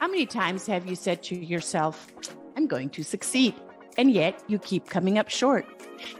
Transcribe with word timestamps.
How 0.00 0.08
many 0.08 0.24
times 0.24 0.66
have 0.66 0.86
you 0.86 0.96
said 0.96 1.22
to 1.24 1.36
yourself, 1.36 2.06
I'm 2.56 2.66
going 2.66 2.88
to 2.88 3.04
succeed? 3.04 3.54
And 3.98 4.10
yet 4.10 4.42
you 4.48 4.58
keep 4.58 4.88
coming 4.88 5.18
up 5.18 5.28
short. 5.28 5.66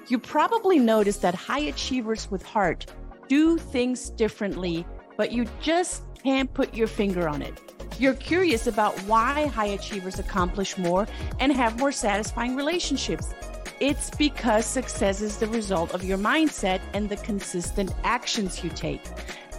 You 0.09 0.19
probably 0.19 0.79
noticed 0.79 1.23
that 1.23 1.35
high 1.35 1.61
achievers 1.61 2.31
with 2.31 2.43
heart 2.43 2.85
do 3.29 3.57
things 3.57 4.11
differently, 4.11 4.85
but 5.17 5.33
you 5.33 5.47
just 5.63 6.03
can't 6.23 6.53
put 6.53 6.75
your 6.75 6.89
finger 6.89 7.27
on 7.27 7.41
it. 7.41 7.59
You're 7.99 8.13
curious 8.13 8.67
about 8.67 8.93
why 9.05 9.47
high 9.47 9.69
achievers 9.69 10.19
accomplish 10.19 10.77
more 10.77 11.07
and 11.39 11.51
have 11.51 11.79
more 11.79 11.91
satisfying 11.91 12.57
relationships. 12.57 13.33
It's 13.81 14.11
because 14.11 14.67
success 14.67 15.23
is 15.23 15.39
the 15.39 15.47
result 15.47 15.95
of 15.95 16.05
your 16.05 16.19
mindset 16.19 16.83
and 16.93 17.09
the 17.09 17.17
consistent 17.17 17.95
actions 18.05 18.63
you 18.63 18.69
take. 18.69 19.01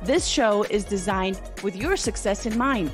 This 0.04 0.28
show 0.28 0.62
is 0.66 0.84
designed 0.84 1.42
with 1.64 1.76
your 1.76 1.98
success 1.98 2.46
in 2.46 2.56
mind. 2.56 2.92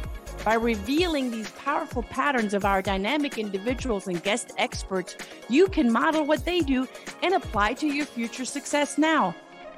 By 0.47 0.53
revealing 0.53 1.29
these 1.29 1.51
powerful 1.51 2.03
patterns 2.03 2.53
of 2.53 2.63
our 2.63 2.81
dynamic 2.81 3.37
individuals 3.37 4.07
and 4.07 4.23
guest 4.23 4.53
experts, 4.57 5.17
you 5.49 5.67
can 5.67 5.91
model 5.91 6.25
what 6.25 6.45
they 6.45 6.61
do 6.61 6.87
and 7.21 7.33
apply 7.33 7.73
to 7.73 7.87
your 7.87 8.05
future 8.05 8.45
success 8.45 8.97
now. 8.97 9.35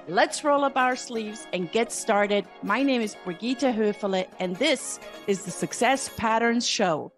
Let's 0.07 0.43
roll 0.43 0.63
up 0.63 0.77
our 0.77 0.95
sleeves 0.95 1.47
and 1.53 1.71
get 1.71 1.91
started. 1.91 2.45
My 2.61 2.83
name 2.83 3.01
is 3.01 3.15
Brigitte 3.25 3.73
Höfele, 3.73 4.27
and 4.37 4.55
this 4.57 4.99
is 5.25 5.41
the 5.41 5.49
Success 5.49 6.11
Patterns 6.17 6.67
Show. 6.67 7.13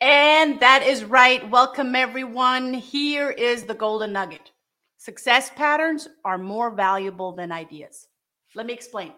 And 0.00 0.58
that 0.58 0.82
is 0.82 1.04
right. 1.04 1.48
Welcome, 1.48 1.94
everyone. 1.94 2.74
Here 2.74 3.30
is 3.30 3.66
the 3.66 3.74
golden 3.74 4.14
nugget 4.14 4.50
success 4.96 5.48
patterns 5.54 6.08
are 6.24 6.38
more 6.38 6.72
valuable 6.72 7.36
than 7.36 7.52
ideas. 7.52 8.08
Let 8.56 8.66
me 8.66 8.72
explain 8.72 9.12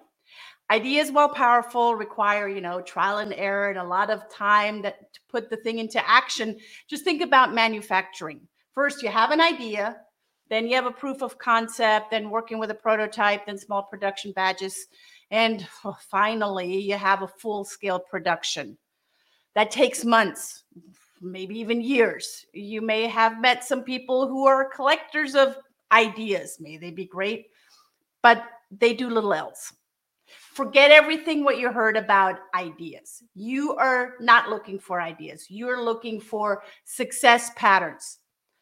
ideas 0.70 1.12
while 1.12 1.29
powerful 1.29 1.95
require 1.95 2.49
you 2.49 2.60
know 2.60 2.80
trial 2.80 3.18
and 3.18 3.32
error 3.35 3.68
and 3.68 3.79
a 3.79 3.85
lot 3.85 4.10
of 4.10 4.29
time 4.29 4.82
that 4.82 5.13
to 5.13 5.21
put 5.29 5.51
the 5.51 5.57
thing 5.57 5.79
into 5.79 6.07
action. 6.09 6.57
Just 6.88 7.04
think 7.04 7.23
about 7.23 7.54
manufacturing. 7.54 8.41
First 8.73 9.02
you 9.02 9.09
have 9.09 9.30
an 9.30 9.41
idea 9.41 9.99
then 10.49 10.68
you 10.68 10.76
have 10.76 10.87
a 10.87 10.93
proof 10.93 11.23
of 11.23 11.38
concept 11.38 12.10
then 12.10 12.30
working 12.30 12.59
with 12.59 12.71
a 12.71 12.74
prototype 12.74 13.46
then 13.46 13.59
small 13.59 13.82
production 13.82 14.32
batches 14.32 14.87
and 15.30 15.66
oh, 15.85 15.96
finally 16.09 16.79
you 16.80 16.95
have 16.95 17.23
a 17.23 17.29
full 17.29 17.65
scale 17.65 17.98
production. 17.98 18.76
That 19.54 19.71
takes 19.71 20.04
months 20.04 20.65
maybe 21.23 21.59
even 21.59 21.80
years. 21.80 22.45
You 22.52 22.82
may 22.82 23.07
have 23.07 23.41
met 23.41 23.65
some 23.65 23.82
people 23.82 24.29
who 24.29 24.46
are 24.46 24.69
collectors 24.69 25.35
of 25.35 25.57
ideas. 25.91 26.59
May 26.60 26.76
they 26.76 26.91
be 26.91 27.07
great 27.07 27.46
but 28.23 28.45
they 28.73 28.93
do 28.93 29.09
little 29.09 29.32
else 29.32 29.73
forget 30.57 30.90
everything 30.90 31.45
what 31.45 31.59
you 31.59 31.71
heard 31.71 31.99
about 31.99 32.38
ideas. 32.54 33.23
You 33.35 33.76
are 33.76 34.15
not 34.21 34.49
looking 34.49 34.79
for 34.79 35.02
ideas. 35.02 35.51
You're 35.51 35.82
looking 35.82 36.18
for 36.18 36.63
success 36.87 37.51
patterns. 37.57 38.21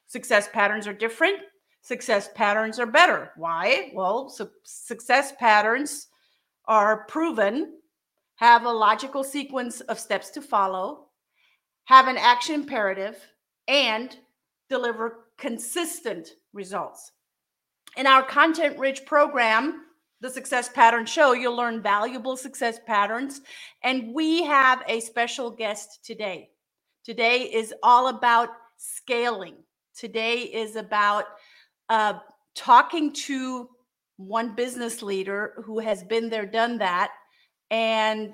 Success 0.09 0.49
patterns 0.53 0.89
are 0.89 0.93
different. 0.93 1.37
Success 1.83 2.31
patterns 2.35 2.81
are 2.81 2.87
better. 2.87 3.31
Why? 3.37 3.93
Well, 3.95 4.29
su- 4.29 4.51
success 4.65 5.35
patterns 5.39 6.09
are 6.67 7.05
proven, 7.07 7.75
have 8.37 8.65
a 8.65 8.73
logical 8.73 9.23
sequence 9.23 9.81
of 9.83 10.01
steps 10.01 10.31
to 10.31 10.43
follow, 10.43 11.11
have 11.85 12.09
an 12.09 12.17
action 12.19 12.57
imperative, 12.57 13.17
and 13.69 14.17
deliver 14.69 15.27
consistent 15.39 16.31
results. 16.53 17.13
In 17.97 18.09
our 18.09 18.25
content 18.25 18.81
rich 18.81 19.07
program, 19.07 19.83
the 20.21 20.31
Success 20.31 20.69
Pattern 20.69 21.07
Show, 21.07 21.33
you'll 21.33 21.57
learn 21.57 21.83
valuable 21.83 22.37
success 22.37 22.79
patterns. 22.87 23.41
And 23.83 24.15
we 24.15 24.43
have 24.45 24.83
a 24.89 25.01
special 25.01 25.51
guest 25.51 26.05
today. 26.05 26.51
Today 27.05 27.43
is 27.43 27.75
all 27.83 28.09
about 28.09 28.49
scaling. 28.77 29.57
Today 29.97 30.41
is 30.41 30.77
about 30.77 31.25
uh, 31.89 32.15
talking 32.55 33.13
to 33.13 33.69
one 34.17 34.55
business 34.55 35.03
leader 35.03 35.63
who 35.65 35.79
has 35.79 36.03
been 36.05 36.31
there, 36.31 36.47
done 36.47 36.79
that, 36.79 37.13
and 37.71 38.33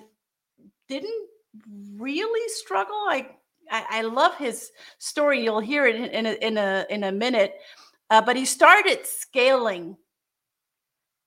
didn't 0.88 1.28
really 1.96 2.48
struggle. 2.48 3.06
I 3.08 3.30
I, 3.70 3.84
I 3.90 4.02
love 4.02 4.36
his 4.36 4.72
story. 4.98 5.42
You'll 5.44 5.60
hear 5.60 5.86
it 5.86 5.96
in, 5.96 6.26
a 6.26 6.32
in 6.32 6.58
a 6.58 6.86
in 6.90 7.04
a 7.04 7.12
minute. 7.12 7.54
Uh, 8.10 8.20
but 8.20 8.36
he 8.36 8.44
started 8.44 9.06
scaling 9.06 9.96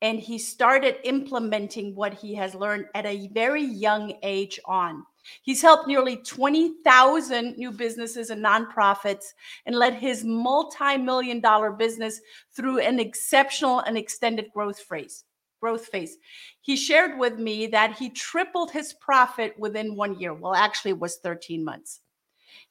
and 0.03 0.19
he 0.19 0.37
started 0.37 0.97
implementing 1.05 1.95
what 1.95 2.13
he 2.13 2.35
has 2.35 2.53
learned 2.53 2.85
at 2.93 3.05
a 3.05 3.29
very 3.29 3.63
young 3.63 4.13
age 4.21 4.59
on. 4.65 5.05
He's 5.43 5.61
helped 5.61 5.87
nearly 5.87 6.17
20,000 6.17 7.57
new 7.57 7.71
businesses 7.71 8.29
and 8.29 8.43
nonprofits 8.43 9.27
and 9.65 9.73
led 9.73 9.93
his 9.93 10.25
multi 10.25 10.97
million 10.97 11.39
dollar 11.39 11.71
business 11.71 12.19
through 12.53 12.79
an 12.79 12.99
exceptional 12.99 13.79
and 13.79 13.97
extended 13.97 14.51
growth 14.53 14.79
phase. 14.79 15.23
Growth 15.61 15.85
phase. 15.85 16.17
He 16.59 16.75
shared 16.75 17.17
with 17.17 17.39
me 17.39 17.67
that 17.67 17.97
he 17.97 18.09
tripled 18.09 18.71
his 18.71 18.93
profit 18.99 19.57
within 19.57 19.95
one 19.95 20.19
year. 20.19 20.33
Well, 20.33 20.53
actually, 20.53 20.91
it 20.91 20.99
was 20.99 21.19
13 21.23 21.63
months. 21.63 22.01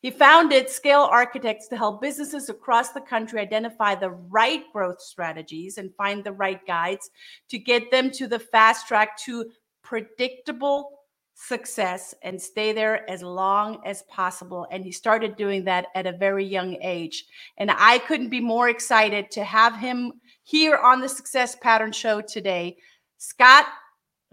He 0.00 0.10
founded 0.10 0.69
Scale 0.69 1.09
Architects 1.10 1.69
to 1.69 1.76
help 1.76 2.00
businesses 2.00 2.48
across 2.48 2.91
the 2.91 3.00
country 3.00 3.41
identify 3.41 3.94
the 3.94 4.10
right 4.10 4.65
growth 4.72 5.00
strategies 5.00 5.78
and 5.78 5.94
find 5.94 6.25
the 6.25 6.32
right 6.32 6.65
guides 6.66 7.10
to 7.48 7.59
get 7.59 7.91
them 7.91 8.10
to 8.12 8.26
the 8.26 8.38
fast 8.38 8.88
track 8.88 9.16
to 9.25 9.50
predictable 9.82 10.98
success 11.34 12.15
and 12.22 12.41
stay 12.41 12.72
there 12.72 13.09
as 13.10 13.22
long 13.22 13.81
as 13.84 14.03
possible. 14.04 14.66
And 14.70 14.84
he 14.84 14.93
started 14.93 15.37
doing 15.37 15.65
that 15.65 15.87
at 15.94 16.06
a 16.06 16.12
very 16.12 16.44
young 16.44 16.76
age. 16.82 17.25
And 17.59 17.70
I 17.70 17.99
couldn't 17.99 18.28
be 18.28 18.41
more 18.41 18.69
excited 18.69 19.31
to 19.32 19.44
have 19.44 19.76
him 19.76 20.12
here 20.44 20.76
on 20.76 21.00
the 21.00 21.09
Success 21.09 21.56
Pattern 21.56 21.93
Show 21.93 22.20
today. 22.20 22.76
Scott 23.19 23.66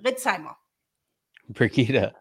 Ritzheimer. 0.04 0.56
Brigitte. 1.50 2.14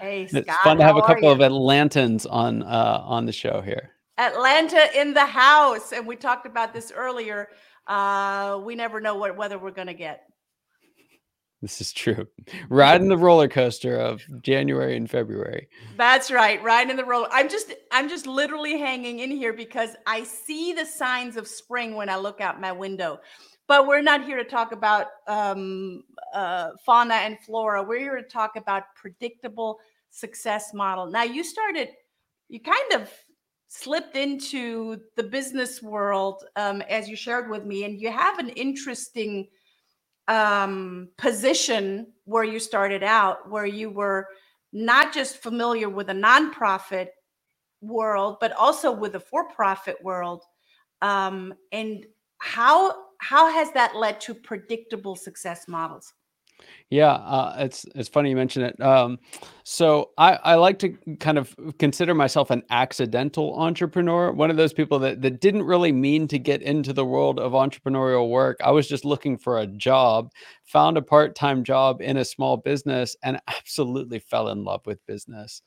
Hey, 0.00 0.26
Scott, 0.26 0.44
it's 0.46 0.56
fun 0.58 0.78
to 0.78 0.84
have 0.84 0.96
a 0.96 1.02
couple 1.02 1.30
of 1.30 1.38
Atlantans 1.38 2.26
on 2.30 2.62
uh, 2.62 3.02
on 3.04 3.26
the 3.26 3.32
show 3.32 3.60
here. 3.60 3.90
Atlanta 4.16 4.88
in 4.94 5.12
the 5.12 5.26
house, 5.26 5.92
and 5.92 6.06
we 6.06 6.16
talked 6.16 6.46
about 6.46 6.72
this 6.72 6.92
earlier. 6.94 7.48
Uh, 7.86 8.60
we 8.64 8.74
never 8.74 9.00
know 9.00 9.16
what 9.16 9.36
weather 9.36 9.58
we're 9.58 9.70
going 9.70 9.88
to 9.88 9.94
get. 9.94 10.24
This 11.64 11.80
is 11.80 11.92
true. 11.94 12.28
Riding 12.68 13.08
the 13.08 13.16
roller 13.16 13.48
coaster 13.48 13.96
of 13.96 14.22
January 14.42 14.98
and 14.98 15.10
February. 15.10 15.66
That's 15.96 16.30
right. 16.30 16.62
Riding 16.62 16.96
the 16.96 17.06
roller. 17.06 17.28
I'm 17.32 17.48
just 17.48 17.72
I'm 17.90 18.06
just 18.06 18.26
literally 18.26 18.78
hanging 18.78 19.20
in 19.20 19.30
here 19.30 19.54
because 19.54 19.96
I 20.06 20.24
see 20.24 20.74
the 20.74 20.84
signs 20.84 21.38
of 21.38 21.48
spring 21.48 21.94
when 21.96 22.10
I 22.10 22.16
look 22.16 22.42
out 22.42 22.60
my 22.60 22.72
window. 22.72 23.18
But 23.66 23.86
we're 23.86 24.02
not 24.02 24.24
here 24.24 24.36
to 24.36 24.44
talk 24.44 24.72
about 24.72 25.06
um, 25.26 26.04
uh, 26.34 26.70
fauna 26.84 27.14
and 27.14 27.38
flora. 27.40 27.82
We're 27.82 28.00
here 28.00 28.16
to 28.16 28.22
talk 28.22 28.56
about 28.56 28.94
predictable 28.94 29.80
success 30.10 30.74
model. 30.74 31.06
Now, 31.06 31.22
you 31.22 31.42
started, 31.42 31.88
you 32.48 32.60
kind 32.60 32.92
of 32.92 33.10
slipped 33.68 34.16
into 34.16 35.00
the 35.16 35.22
business 35.22 35.82
world 35.82 36.44
um, 36.56 36.82
as 36.82 37.08
you 37.08 37.16
shared 37.16 37.50
with 37.50 37.64
me, 37.64 37.84
and 37.84 37.98
you 38.00 38.12
have 38.12 38.38
an 38.38 38.50
interesting 38.50 39.48
um, 40.28 41.08
position 41.16 42.12
where 42.24 42.44
you 42.44 42.58
started 42.58 43.02
out, 43.02 43.50
where 43.50 43.66
you 43.66 43.90
were 43.90 44.28
not 44.72 45.12
just 45.12 45.42
familiar 45.42 45.88
with 45.88 46.10
a 46.10 46.14
nonprofit 46.14 47.08
world, 47.80 48.36
but 48.40 48.52
also 48.52 48.92
with 48.92 49.12
the 49.12 49.20
for-profit 49.20 49.96
world. 50.02 50.42
Um, 51.02 51.54
and 51.72 52.04
how 52.38 52.94
how 53.28 53.50
has 53.50 53.72
that 53.72 53.96
led 53.96 54.20
to 54.20 54.34
predictable 54.34 55.16
success 55.16 55.66
models? 55.66 56.12
Yeah, 56.90 57.12
uh, 57.12 57.56
it's 57.58 57.84
it's 57.94 58.08
funny 58.08 58.30
you 58.30 58.36
mention 58.36 58.62
it. 58.62 58.80
Um, 58.80 59.18
so 59.64 60.10
I, 60.16 60.34
I 60.34 60.54
like 60.54 60.78
to 60.80 60.90
kind 61.18 61.38
of 61.38 61.54
consider 61.78 62.14
myself 62.14 62.50
an 62.50 62.62
accidental 62.70 63.58
entrepreneur, 63.58 64.30
one 64.30 64.50
of 64.50 64.56
those 64.56 64.72
people 64.72 64.98
that 65.00 65.22
that 65.22 65.40
didn't 65.40 65.64
really 65.64 65.90
mean 65.90 66.28
to 66.28 66.38
get 66.38 66.62
into 66.62 66.92
the 66.92 67.04
world 67.04 67.40
of 67.40 67.52
entrepreneurial 67.52 68.28
work. 68.28 68.58
I 68.62 68.70
was 68.70 68.86
just 68.86 69.04
looking 69.04 69.38
for 69.38 69.58
a 69.58 69.66
job, 69.66 70.30
found 70.62 70.96
a 70.96 71.02
part 71.02 71.34
time 71.34 71.64
job 71.64 72.00
in 72.00 72.16
a 72.16 72.24
small 72.24 72.58
business, 72.58 73.16
and 73.22 73.40
absolutely 73.48 74.20
fell 74.20 74.48
in 74.48 74.64
love 74.64 74.82
with 74.86 75.04
business 75.06 75.62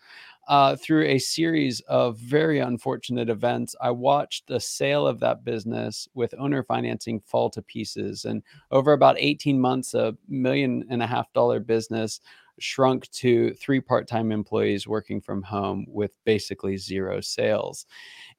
uh, 0.48 0.76
through 0.78 1.06
a 1.06 1.20
series 1.20 1.82
of 1.82 2.18
very 2.18 2.60
unfortunate 2.60 3.30
events, 3.30 3.76
I 3.82 3.92
watched 3.92 4.48
the 4.48 4.60
sale 4.60 5.06
of 5.06 5.20
that 5.20 5.44
business 5.44 6.08
with 6.14 6.34
owner 6.38 6.64
financing 6.64 7.20
fall 7.20 7.50
to 7.52 7.62
pieces. 7.62 8.26
And 8.26 8.42
over 8.72 8.94
about 8.94 9.18
18 9.20 9.60
months, 9.60 9.94
a 9.94 10.16
million 10.28 10.86
and 10.90 11.04
a 11.04 11.08
half 11.08 11.32
dollar 11.34 11.60
business 11.60 12.22
shrunk 12.60 13.10
to 13.12 13.54
three 13.54 13.80
part 13.80 14.08
time 14.08 14.32
employees 14.32 14.88
working 14.88 15.22
from 15.22 15.44
home 15.44 15.86
with 15.88 16.12
basically 16.26 16.78
zero 16.78 17.22
sales. 17.22 17.86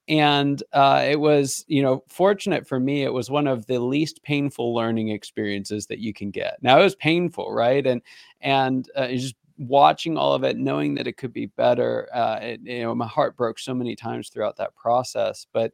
And 0.07 0.61
uh, 0.73 1.05
it 1.07 1.19
was, 1.19 1.63
you 1.67 1.83
know, 1.83 2.03
fortunate 2.09 2.67
for 2.67 2.79
me, 2.79 3.03
it 3.03 3.13
was 3.13 3.29
one 3.29 3.47
of 3.47 3.67
the 3.67 3.79
least 3.79 4.23
painful 4.23 4.73
learning 4.73 5.09
experiences 5.09 5.85
that 5.87 5.99
you 5.99 6.13
can 6.13 6.31
get. 6.31 6.57
Now 6.61 6.79
it 6.79 6.83
was 6.83 6.95
painful, 6.95 7.53
right? 7.53 7.85
And 7.85 8.01
and 8.41 8.89
uh, 8.97 9.03
it 9.03 9.17
just 9.17 9.35
watching 9.59 10.17
all 10.17 10.33
of 10.33 10.43
it, 10.43 10.57
knowing 10.57 10.95
that 10.95 11.07
it 11.07 11.17
could 11.17 11.33
be 11.33 11.47
better, 11.47 12.09
uh, 12.13 12.39
it, 12.41 12.61
you 12.63 12.81
know, 12.81 12.95
my 12.95 13.07
heart 13.07 13.37
broke 13.37 13.59
so 13.59 13.73
many 13.73 13.95
times 13.95 14.29
throughout 14.29 14.57
that 14.57 14.75
process. 14.75 15.45
But 15.51 15.71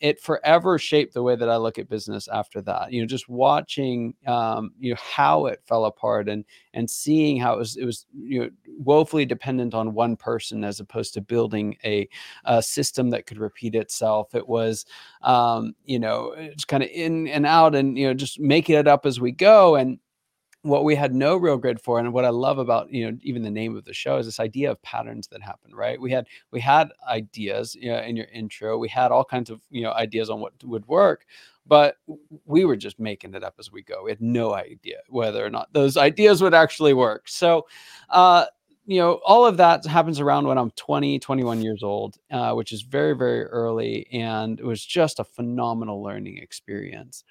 it 0.00 0.18
forever 0.18 0.78
shaped 0.78 1.12
the 1.12 1.22
way 1.22 1.36
that 1.36 1.50
I 1.50 1.56
look 1.56 1.78
at 1.78 1.88
business 1.88 2.26
after 2.28 2.62
that. 2.62 2.90
You 2.90 3.02
know, 3.02 3.06
just 3.06 3.28
watching, 3.28 4.14
um, 4.26 4.72
you 4.80 4.92
know, 4.92 5.00
how 5.00 5.46
it 5.46 5.60
fell 5.66 5.84
apart 5.84 6.28
and 6.28 6.44
and 6.72 6.90
seeing 6.90 7.38
how 7.38 7.54
it 7.54 7.58
was 7.58 7.76
it 7.76 7.84
was 7.84 8.06
you 8.14 8.40
know 8.40 8.50
woefully 8.78 9.26
dependent 9.26 9.74
on 9.74 9.92
one 9.92 10.16
person 10.16 10.64
as 10.64 10.80
opposed 10.80 11.12
to 11.14 11.20
building 11.20 11.76
a, 11.84 12.08
a 12.46 12.62
system 12.62 13.10
that 13.10 13.26
could 13.26 13.38
repeat 13.38 13.74
itself. 13.74 14.34
It 14.34 14.48
was, 14.48 14.86
um, 15.20 15.74
you 15.84 15.98
know, 15.98 16.32
it's 16.34 16.64
kind 16.64 16.82
of 16.82 16.88
in 16.88 17.28
and 17.28 17.44
out, 17.44 17.74
and 17.74 17.98
you 17.98 18.06
know, 18.06 18.14
just 18.14 18.40
making 18.40 18.76
it 18.76 18.88
up 18.88 19.04
as 19.04 19.20
we 19.20 19.32
go 19.32 19.76
and 19.76 19.98
what 20.62 20.84
we 20.84 20.94
had 20.94 21.14
no 21.14 21.36
real 21.36 21.56
grid 21.56 21.80
for 21.80 21.98
and 21.98 22.12
what 22.12 22.24
i 22.24 22.28
love 22.28 22.58
about 22.58 22.90
you 22.92 23.10
know 23.10 23.16
even 23.22 23.42
the 23.42 23.50
name 23.50 23.76
of 23.76 23.84
the 23.84 23.94
show 23.94 24.18
is 24.18 24.26
this 24.26 24.40
idea 24.40 24.70
of 24.70 24.80
patterns 24.82 25.28
that 25.28 25.42
happen 25.42 25.74
right? 25.74 26.00
We 26.00 26.10
had 26.10 26.26
we 26.50 26.60
had 26.60 26.90
ideas 27.08 27.74
you 27.74 27.90
know, 27.90 27.98
in 27.98 28.16
your 28.16 28.26
intro 28.26 28.76
we 28.76 28.88
had 28.88 29.12
all 29.12 29.24
kinds 29.24 29.50
of 29.50 29.60
you 29.70 29.82
know 29.82 29.92
ideas 29.92 30.28
on 30.30 30.40
what 30.40 30.52
would 30.64 30.86
work 30.86 31.24
but 31.66 31.96
we 32.46 32.64
were 32.64 32.76
just 32.76 32.98
making 32.98 33.34
it 33.34 33.44
up 33.44 33.54
as 33.60 33.70
we 33.70 33.82
go. 33.82 34.02
We 34.02 34.10
had 34.10 34.20
no 34.20 34.54
idea 34.54 34.96
whether 35.08 35.44
or 35.44 35.50
not 35.50 35.72
those 35.72 35.96
ideas 35.96 36.42
would 36.42 36.54
actually 36.54 36.94
work. 36.94 37.28
So 37.28 37.66
uh 38.08 38.46
you 38.86 38.98
know 39.00 39.20
all 39.24 39.46
of 39.46 39.58
that 39.58 39.86
happens 39.86 40.20
around 40.20 40.46
when 40.46 40.58
i'm 40.58 40.70
20 40.72 41.18
21 41.18 41.62
years 41.62 41.82
old 41.82 42.16
uh, 42.30 42.52
which 42.54 42.72
is 42.72 42.82
very 42.82 43.14
very 43.14 43.44
early 43.44 44.08
and 44.10 44.58
it 44.58 44.64
was 44.64 44.84
just 44.84 45.20
a 45.20 45.24
phenomenal 45.24 46.02
learning 46.02 46.38
experience 46.38 47.22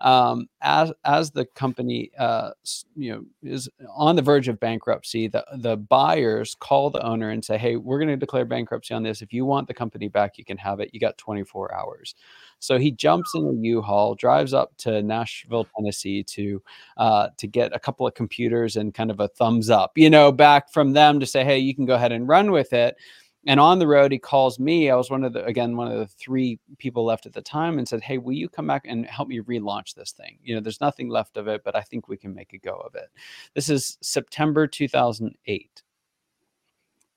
um, 0.00 0.48
as 0.62 0.92
as 1.04 1.30
the 1.30 1.44
company 1.44 2.10
uh, 2.18 2.50
you 2.96 3.12
know 3.12 3.24
is 3.42 3.68
on 3.94 4.16
the 4.16 4.22
verge 4.22 4.48
of 4.48 4.60
bankruptcy, 4.60 5.28
the 5.28 5.44
the 5.56 5.76
buyers 5.76 6.54
call 6.54 6.90
the 6.90 7.04
owner 7.04 7.30
and 7.30 7.44
say, 7.44 7.58
"Hey, 7.58 7.76
we're 7.76 7.98
going 7.98 8.08
to 8.08 8.16
declare 8.16 8.44
bankruptcy 8.44 8.94
on 8.94 9.02
this. 9.02 9.22
If 9.22 9.32
you 9.32 9.44
want 9.44 9.66
the 9.66 9.74
company 9.74 10.08
back, 10.08 10.38
you 10.38 10.44
can 10.44 10.56
have 10.58 10.80
it. 10.80 10.90
You 10.92 11.00
got 11.00 11.18
24 11.18 11.74
hours." 11.74 12.14
So 12.60 12.78
he 12.78 12.90
jumps 12.90 13.32
in 13.34 13.46
a 13.46 13.52
U-Haul, 13.52 14.14
drives 14.14 14.52
up 14.52 14.76
to 14.78 15.02
Nashville, 15.02 15.66
Tennessee, 15.76 16.22
to 16.24 16.62
uh, 16.96 17.28
to 17.36 17.46
get 17.46 17.74
a 17.74 17.78
couple 17.78 18.06
of 18.06 18.14
computers 18.14 18.76
and 18.76 18.94
kind 18.94 19.10
of 19.10 19.20
a 19.20 19.28
thumbs 19.28 19.70
up, 19.70 19.92
you 19.96 20.10
know, 20.10 20.32
back 20.32 20.72
from 20.72 20.92
them 20.92 21.20
to 21.20 21.26
say, 21.26 21.44
"Hey, 21.44 21.58
you 21.58 21.74
can 21.74 21.86
go 21.86 21.94
ahead 21.94 22.12
and 22.12 22.28
run 22.28 22.50
with 22.52 22.72
it." 22.72 22.96
And 23.46 23.60
on 23.60 23.78
the 23.78 23.86
road 23.86 24.12
he 24.12 24.18
calls 24.18 24.58
me 24.58 24.90
i 24.90 24.94
was 24.94 25.10
one 25.10 25.24
of 25.24 25.32
the 25.32 25.44
again 25.44 25.76
one 25.76 25.90
of 25.90 25.98
the 25.98 26.06
three 26.06 26.58
people 26.78 27.04
left 27.04 27.26
at 27.26 27.32
the 27.32 27.42
time 27.42 27.78
and 27.78 27.88
said 27.88 28.00
hey 28.00 28.18
will 28.18 28.32
you 28.32 28.48
come 28.48 28.66
back 28.66 28.84
and 28.86 29.06
help 29.06 29.28
me 29.28 29.40
relaunch 29.40 29.94
this 29.94 30.12
thing 30.12 30.38
you 30.42 30.54
know 30.54 30.60
there's 30.60 30.80
nothing 30.80 31.08
left 31.08 31.36
of 31.36 31.48
it 31.48 31.62
but 31.64 31.76
i 31.76 31.80
think 31.80 32.08
we 32.08 32.16
can 32.16 32.34
make 32.34 32.52
a 32.52 32.58
go 32.58 32.74
of 32.74 32.94
it 32.94 33.10
this 33.54 33.68
is 33.68 33.98
september 34.00 34.66
2008 34.66 35.82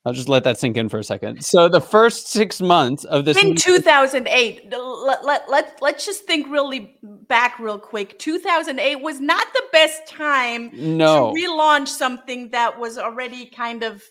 I'll 0.03 0.13
just 0.13 0.29
let 0.29 0.43
that 0.45 0.57
sink 0.57 0.77
in 0.77 0.89
for 0.89 0.97
a 0.97 1.03
second. 1.03 1.45
So 1.45 1.69
the 1.69 1.79
first 1.79 2.27
six 2.27 2.59
months 2.59 3.03
of 3.03 3.23
this 3.23 3.37
in 3.37 3.55
2008, 3.55 4.71
let, 4.71 5.23
let, 5.23 5.47
let, 5.47 5.77
let's 5.79 6.07
just 6.07 6.25
think 6.25 6.47
really 6.49 6.97
back 7.03 7.59
real 7.59 7.77
quick. 7.77 8.17
2008 8.17 8.95
was 8.95 9.19
not 9.19 9.45
the 9.53 9.63
best 9.71 10.07
time 10.07 10.71
no. 10.73 11.31
to 11.31 11.39
relaunch 11.39 11.87
something 11.87 12.49
that 12.49 12.79
was 12.79 12.97
already 12.97 13.45
kind 13.45 13.83
of 13.83 14.03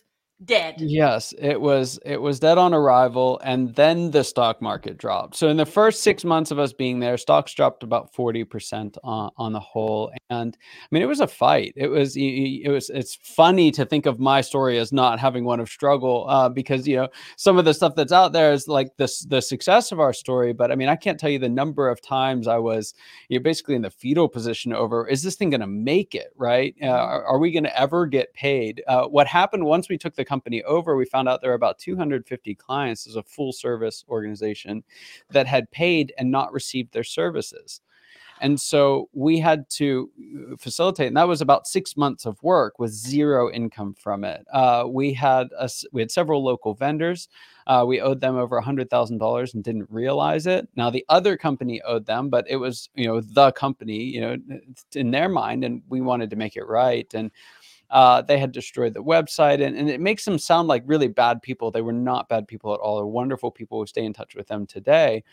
dead. 0.45 0.77
Yes, 0.79 1.35
it 1.39 1.61
was 1.61 1.99
it 2.05 2.21
was 2.21 2.41
dead 2.41 2.59
on 2.59 2.75
arrival 2.75 3.41
and 3.45 3.75
then 3.75 4.11
the 4.11 4.25
stock 4.25 4.63
market 4.63 4.97
dropped. 4.97 5.37
So 5.37 5.49
in 5.49 5.57
the 5.57 5.67
first 5.67 6.03
6 6.03 6.25
months 6.25 6.51
of 6.51 6.59
us 6.59 6.73
being 6.73 7.01
there, 7.01 7.17
stocks 7.17 7.53
dropped 7.55 7.83
about 7.83 8.15
40% 8.15 8.97
on, 9.05 9.31
on 9.37 9.53
the 9.53 9.61
whole 9.61 10.13
and 10.29 10.57
I 10.61 10.87
mean 10.91 11.03
it 11.03 11.07
was 11.07 11.21
a 11.21 11.27
fight. 11.27 11.75
It 11.77 11.89
was 11.89 12.17
it 12.17 12.69
was 12.69 12.91
it's 12.91 13.17
funny 13.17 13.71
to 13.73 13.85
think 13.85 14.07
of 14.07 14.19
my 14.19 14.41
story 14.41 14.79
as 14.79 14.93
not 14.93 15.19
having 15.19 15.45
one 15.45 15.61
of 15.61 15.69
struggle 15.69 16.27
uh, 16.29 16.49
because 16.49 16.87
you 16.89 16.97
know 16.97 17.09
some 17.37 17.59
of 17.59 17.65
the 17.65 17.75
stuff 17.75 17.95
that's 17.95 18.13
out 18.13 18.33
there 18.33 18.53
is 18.53 18.69
like 18.69 18.97
this 18.97 19.21
the 19.25 19.43
success 19.43 19.93
of 19.93 20.01
our 20.01 20.13
story, 20.13 20.53
but 20.53 20.73
I 20.73 20.75
mean 20.75 20.89
I 20.89 20.97
can't 20.97 21.19
tell 21.19 21.31
you 21.31 21.39
the 21.39 21.49
number 21.49 21.89
of 21.89 22.01
times 22.01 22.47
I 22.49 22.59
was 22.59 22.95
you 23.29 23.39
know 23.39 23.43
basically 23.43 23.75
in 23.75 23.83
the 23.83 23.91
fetal 23.91 24.29
position 24.29 24.73
over 24.73 25.07
is 25.07 25.23
this 25.23 25.37
thing 25.37 25.51
going 25.51 25.61
to 25.61 25.67
make 25.67 26.15
it, 26.15 26.33
right? 26.37 26.75
Uh, 26.81 26.87
mm-hmm. 26.87 26.95
are, 26.95 27.25
are, 27.25 27.39
we 27.39 27.51
going 27.53 27.65
to 27.65 27.81
ever 27.81 28.07
get 28.07 28.33
paid? 28.35 28.83
Uh, 28.87 29.07
what 29.07 29.27
happened 29.27 29.65
once 29.65 29.89
we 29.89 29.99
took 29.99 30.15
the 30.15 30.25
company 30.31 30.63
over, 30.63 30.97
we 30.97 31.05
found 31.05 31.29
out 31.29 31.41
there 31.41 31.51
were 31.51 31.57
about 31.57 31.81
250 31.81 32.55
clients 32.55 33.07
as 33.09 33.17
a 33.17 33.23
full 33.25 33.53
service 33.53 34.05
organization 34.09 34.85
that 35.31 35.47
had 35.49 35.69
paid 35.73 36.13
and 36.19 36.31
not 36.31 36.53
received 36.53 36.93
their 36.93 37.05
services. 37.05 37.81
And 38.41 38.59
so 38.59 39.09
we 39.13 39.39
had 39.39 39.69
to 39.71 40.11
uh, 40.53 40.57
facilitate, 40.57 41.09
and 41.09 41.17
that 41.17 41.29
was 41.29 41.43
about 41.43 41.67
six 41.67 41.97
months 41.97 42.25
of 42.25 42.43
work 42.43 42.79
with 42.79 42.91
zero 42.91 43.51
income 43.51 43.95
from 43.95 44.25
it. 44.25 44.47
Uh, 44.51 44.85
we 44.89 45.13
had 45.13 45.49
a, 45.59 45.69
we 45.93 46.01
had 46.01 46.11
several 46.11 46.43
local 46.43 46.75
vendors. 46.75 47.29
Uh, 47.67 47.85
we 47.87 48.01
owed 48.01 48.21
them 48.21 48.37
over 48.37 48.59
hundred 48.61 48.89
thousand 48.89 49.19
dollars 49.19 49.53
and 49.53 49.63
didn't 49.63 49.87
realize 49.91 50.47
it. 50.47 50.67
Now 50.75 50.89
the 50.89 51.05
other 51.11 51.37
company 51.37 51.83
owed 51.83 52.07
them, 52.07 52.31
but 52.31 52.47
it 52.49 52.57
was 52.57 52.89
you 52.95 53.07
know 53.07 53.21
the 53.21 53.53
company, 53.53 54.03
you 54.03 54.23
know, 54.23 54.37
in 54.95 55.11
their 55.11 55.29
mind, 55.29 55.63
and 55.63 55.83
we 55.91 56.01
wanted 56.01 56.31
to 56.31 56.37
make 56.37 56.57
it 56.57 56.67
right. 56.67 57.13
And 57.13 57.31
uh, 57.91 58.23
they 58.23 58.39
had 58.39 58.53
destroyed 58.53 58.95
the 58.95 59.03
website, 59.03 59.65
and, 59.65 59.77
and 59.77 59.91
it 59.91 60.01
makes 60.01 60.25
them 60.25 60.39
sound 60.39 60.69
like 60.69 60.83
really 60.87 61.09
bad 61.09 61.43
people. 61.43 61.71
They 61.71 61.83
were 61.83 61.93
not 61.93 62.29
bad 62.29 62.47
people 62.47 62.73
at 62.73 62.81
all. 62.81 62.97
They're 62.97 63.07
wonderful 63.07 63.51
people 63.51 63.81
who 63.81 63.87
stay 63.87 64.05
in 64.05 64.13
touch 64.13 64.35
with 64.35 64.47
them 64.47 64.67
today, 64.67 65.25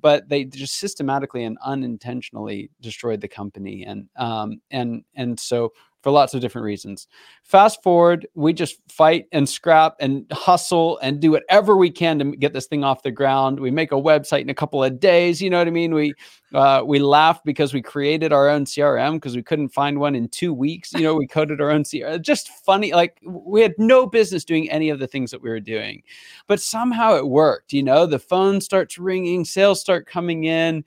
but 0.00 0.28
they 0.28 0.44
just 0.44 0.76
systematically 0.76 1.44
and 1.44 1.58
unintentionally 1.64 2.70
destroyed 2.80 3.20
the 3.20 3.28
company. 3.28 3.84
And 3.84 4.08
um, 4.16 4.60
and 4.70 5.04
and 5.14 5.38
so 5.38 5.72
for 6.06 6.12
lots 6.12 6.34
of 6.34 6.40
different 6.40 6.64
reasons. 6.64 7.08
Fast 7.42 7.82
forward, 7.82 8.28
we 8.36 8.52
just 8.52 8.78
fight 8.88 9.26
and 9.32 9.48
scrap 9.48 9.96
and 9.98 10.24
hustle 10.30 11.00
and 11.02 11.18
do 11.18 11.32
whatever 11.32 11.76
we 11.76 11.90
can 11.90 12.16
to 12.20 12.36
get 12.36 12.52
this 12.52 12.68
thing 12.68 12.84
off 12.84 13.02
the 13.02 13.10
ground. 13.10 13.58
We 13.58 13.72
make 13.72 13.90
a 13.90 13.96
website 13.96 14.42
in 14.42 14.48
a 14.48 14.54
couple 14.54 14.84
of 14.84 15.00
days. 15.00 15.42
You 15.42 15.50
know 15.50 15.58
what 15.58 15.66
I 15.66 15.72
mean? 15.72 15.92
We 15.92 16.14
uh, 16.54 16.84
we 16.86 17.00
laugh 17.00 17.42
because 17.42 17.74
we 17.74 17.82
created 17.82 18.32
our 18.32 18.48
own 18.48 18.66
CRM 18.66 19.14
because 19.14 19.34
we 19.34 19.42
couldn't 19.42 19.70
find 19.70 19.98
one 19.98 20.14
in 20.14 20.28
two 20.28 20.54
weeks. 20.54 20.92
You 20.92 21.00
know, 21.00 21.16
we 21.16 21.26
coded 21.26 21.60
our 21.60 21.72
own 21.72 21.82
CRM. 21.82 22.22
Just 22.22 22.50
funny. 22.50 22.92
Like 22.92 23.18
we 23.24 23.60
had 23.60 23.74
no 23.76 24.06
business 24.06 24.44
doing 24.44 24.70
any 24.70 24.90
of 24.90 25.00
the 25.00 25.08
things 25.08 25.32
that 25.32 25.42
we 25.42 25.50
were 25.50 25.58
doing, 25.58 26.04
but 26.46 26.60
somehow 26.60 27.16
it 27.16 27.26
worked. 27.26 27.72
You 27.72 27.82
know, 27.82 28.06
the 28.06 28.20
phone 28.20 28.60
starts 28.60 28.96
ringing, 28.96 29.44
sales 29.44 29.80
start 29.80 30.06
coming 30.06 30.44
in 30.44 30.84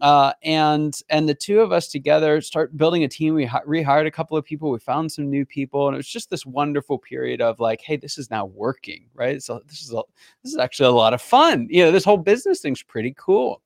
uh, 0.00 0.32
and 0.44 1.00
and 1.10 1.28
the 1.28 1.34
two 1.34 1.60
of 1.60 1.72
us 1.72 1.88
together 1.88 2.40
start 2.40 2.76
building 2.76 3.02
a 3.02 3.08
team. 3.08 3.34
We 3.34 3.44
hi- 3.46 3.62
rehired 3.66 4.06
a 4.06 4.10
couple 4.12 4.36
of 4.36 4.44
people. 4.44 4.70
We 4.70 4.78
found 4.78 5.10
some 5.10 5.28
new 5.28 5.44
people, 5.44 5.88
and 5.88 5.94
it 5.94 5.98
was 5.98 6.08
just 6.08 6.30
this 6.30 6.46
wonderful 6.46 6.98
period 6.98 7.40
of 7.40 7.58
like, 7.58 7.80
hey, 7.80 7.96
this 7.96 8.16
is 8.16 8.30
now 8.30 8.46
working, 8.46 9.06
right? 9.14 9.42
So 9.42 9.60
this 9.66 9.82
is 9.82 9.92
a, 9.92 10.02
this 10.42 10.52
is 10.52 10.58
actually 10.58 10.88
a 10.88 10.92
lot 10.92 11.14
of 11.14 11.22
fun. 11.22 11.66
You 11.68 11.84
know, 11.84 11.90
this 11.90 12.04
whole 12.04 12.16
business 12.16 12.60
thing's 12.60 12.82
pretty 12.82 13.14
cool. 13.18 13.60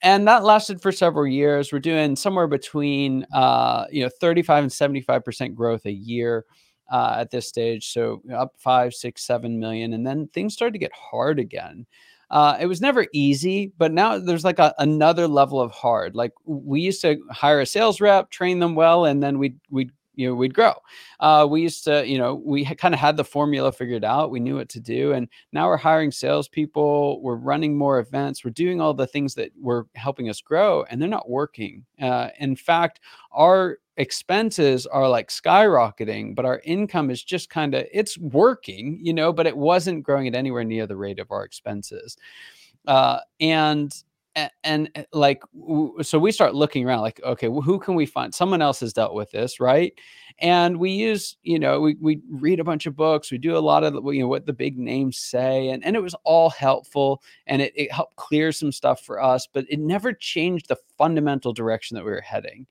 And 0.00 0.26
that 0.26 0.44
lasted 0.44 0.80
for 0.80 0.90
several 0.90 1.26
years. 1.26 1.72
We're 1.72 1.78
doing 1.78 2.16
somewhere 2.16 2.46
between 2.46 3.26
uh, 3.34 3.86
you 3.90 4.02
know 4.02 4.10
35 4.20 4.64
and 4.64 4.72
75 4.72 5.24
percent 5.24 5.54
growth 5.54 5.86
a 5.86 5.92
year. 5.92 6.44
Uh, 6.90 7.16
at 7.20 7.30
this 7.30 7.48
stage, 7.48 7.90
so 7.90 8.20
up 8.34 8.52
five, 8.58 8.92
six, 8.92 9.24
seven 9.24 9.58
million, 9.58 9.94
and 9.94 10.06
then 10.06 10.28
things 10.34 10.52
started 10.52 10.72
to 10.72 10.78
get 10.78 10.92
hard 10.92 11.38
again. 11.38 11.86
Uh, 12.32 12.56
it 12.58 12.66
was 12.66 12.80
never 12.80 13.06
easy, 13.12 13.72
but 13.76 13.92
now 13.92 14.18
there's 14.18 14.44
like 14.44 14.58
a, 14.58 14.74
another 14.78 15.28
level 15.28 15.60
of 15.60 15.70
hard. 15.70 16.16
Like 16.16 16.32
we 16.46 16.80
used 16.80 17.02
to 17.02 17.18
hire 17.30 17.60
a 17.60 17.66
sales 17.66 18.00
rep, 18.00 18.30
train 18.30 18.58
them 18.58 18.74
well, 18.74 19.04
and 19.04 19.22
then 19.22 19.38
we'd 19.38 19.60
we'd 19.68 19.92
you 20.14 20.28
know 20.28 20.34
we'd 20.34 20.54
grow. 20.54 20.72
Uh, 21.20 21.46
we 21.48 21.60
used 21.60 21.84
to 21.84 22.06
you 22.06 22.16
know 22.16 22.34
we 22.34 22.64
kind 22.64 22.94
of 22.94 23.00
had 23.00 23.18
the 23.18 23.24
formula 23.24 23.70
figured 23.70 24.02
out. 24.02 24.30
We 24.30 24.40
knew 24.40 24.56
what 24.56 24.70
to 24.70 24.80
do, 24.80 25.12
and 25.12 25.28
now 25.52 25.66
we're 25.68 25.76
hiring 25.76 26.10
salespeople. 26.10 27.20
We're 27.22 27.36
running 27.36 27.76
more 27.76 27.98
events. 27.98 28.42
We're 28.42 28.50
doing 28.50 28.80
all 28.80 28.94
the 28.94 29.06
things 29.06 29.34
that 29.34 29.50
were 29.60 29.86
helping 29.94 30.30
us 30.30 30.40
grow, 30.40 30.84
and 30.88 31.02
they're 31.02 31.10
not 31.10 31.28
working. 31.28 31.84
Uh, 32.00 32.30
in 32.38 32.56
fact, 32.56 33.00
our 33.30 33.76
expenses 33.98 34.86
are 34.86 35.08
like 35.08 35.28
skyrocketing 35.28 36.34
but 36.34 36.46
our 36.46 36.62
income 36.64 37.10
is 37.10 37.22
just 37.22 37.50
kind 37.50 37.74
of 37.74 37.84
it's 37.92 38.16
working 38.16 38.98
you 39.02 39.12
know 39.12 39.32
but 39.32 39.46
it 39.46 39.56
wasn't 39.56 40.02
growing 40.02 40.26
at 40.26 40.34
anywhere 40.34 40.64
near 40.64 40.86
the 40.86 40.96
rate 40.96 41.18
of 41.18 41.30
our 41.30 41.44
expenses. 41.44 42.16
Uh, 42.86 43.18
and 43.40 44.02
and, 44.64 44.88
eh, 44.94 45.04
like 45.12 45.42
so 46.00 46.18
we 46.18 46.32
start 46.32 46.54
looking 46.54 46.86
around 46.86 47.02
like 47.02 47.22
okay 47.22 47.48
who 47.48 47.78
can 47.78 47.94
we 47.94 48.06
find? 48.06 48.34
Someone 48.34 48.62
else 48.62 48.80
has 48.80 48.94
dealt 48.94 49.14
with 49.14 49.30
this 49.30 49.60
right? 49.60 49.92
And 50.38 50.78
we 50.78 50.90
use 50.90 51.36
you 51.42 51.58
know 51.58 51.80
we, 51.80 51.96
we 52.00 52.22
read 52.30 52.58
a 52.58 52.64
bunch 52.64 52.86
of 52.86 52.96
books 52.96 53.30
we 53.30 53.36
do 53.36 53.56
a 53.56 53.60
lot 53.60 53.84
of 53.84 53.94
you 54.14 54.22
know 54.22 54.28
what 54.28 54.46
the 54.46 54.52
big 54.54 54.78
names 54.78 55.18
say 55.18 55.68
and, 55.68 55.84
and 55.84 55.94
it 55.96 56.02
was 56.02 56.14
all 56.24 56.48
helpful 56.48 57.22
and 57.46 57.60
it, 57.60 57.74
it 57.76 57.92
helped 57.92 58.16
clear 58.16 58.52
some 58.52 58.72
stuff 58.72 59.02
for 59.04 59.22
us 59.22 59.46
but 59.52 59.66
it 59.68 59.78
never 59.78 60.14
changed 60.14 60.68
the 60.68 60.78
fundamental 60.96 61.52
direction 61.52 61.94
that 61.94 62.04
we 62.04 62.10
were 62.10 62.22
heading 62.22 62.66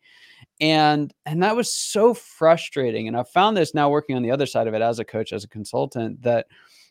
and 0.62 1.14
and 1.26 1.44
that 1.44 1.56
was 1.56 1.74
so 1.74 2.14
frustrating 2.14 3.08
and 3.08 3.18
i 3.18 3.24
found 3.24 3.58
this 3.58 3.74
now 3.74 3.90
working 3.90 4.16
on 4.16 4.22
the 4.22 4.32
other 4.32 4.46
side 4.46 4.68
of 4.68 4.74
it 4.74 4.82
as 4.82 5.00
a 5.00 5.06
coach 5.06 5.34
as 5.34 5.44
a 5.44 5.50
consultant 5.50 6.22
that 6.22 6.46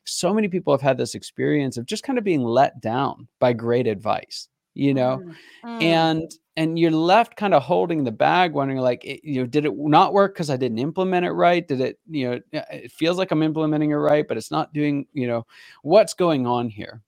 so 0.04 0.34
many 0.34 0.48
people 0.48 0.72
have 0.72 0.80
had 0.80 0.98
this 0.98 1.14
experience 1.14 1.76
of 1.76 1.86
just 1.86 2.02
kind 2.02 2.18
of 2.18 2.24
being 2.24 2.42
let 2.42 2.80
down 2.80 3.28
by 3.38 3.52
great 3.52 3.86
advice 3.86 4.48
you 4.74 4.94
know? 4.94 5.18
Mm, 5.18 5.34
mm. 5.64 5.82
and 5.82 6.30
and 6.56 6.78
you're 6.78 6.90
left 6.90 7.36
kind 7.36 7.54
of 7.54 7.62
holding 7.62 8.04
the 8.04 8.12
bag 8.12 8.52
wondering 8.52 8.80
like 8.80 9.04
it, 9.04 9.20
you 9.24 9.40
know 9.40 9.46
did 9.46 9.64
it 9.64 9.76
not 9.76 10.12
work 10.12 10.34
because 10.34 10.50
i 10.50 10.56
didn't 10.56 10.78
implement 10.78 11.24
it 11.24 11.32
right? 11.32 11.66
Did 11.66 11.80
it 11.80 11.98
you 12.08 12.30
know 12.30 12.40
it 12.52 12.92
feels 12.92 13.18
like 13.18 13.30
i'm 13.30 13.42
implementing 13.42 13.90
it 13.90 13.94
right 13.94 14.26
but 14.26 14.36
it's 14.36 14.50
not 14.50 14.72
doing 14.72 15.06
you 15.12 15.26
know 15.26 15.46
what's 15.82 16.14
going 16.14 16.46
on 16.46 16.68
here? 16.68 17.02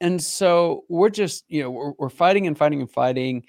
And 0.00 0.22
so 0.22 0.84
we're 0.88 1.10
just 1.10 1.44
you 1.48 1.62
know 1.62 1.70
we're, 1.70 1.92
we're 1.98 2.08
fighting 2.08 2.46
and 2.46 2.56
fighting 2.56 2.80
and 2.80 2.90
fighting 2.90 3.44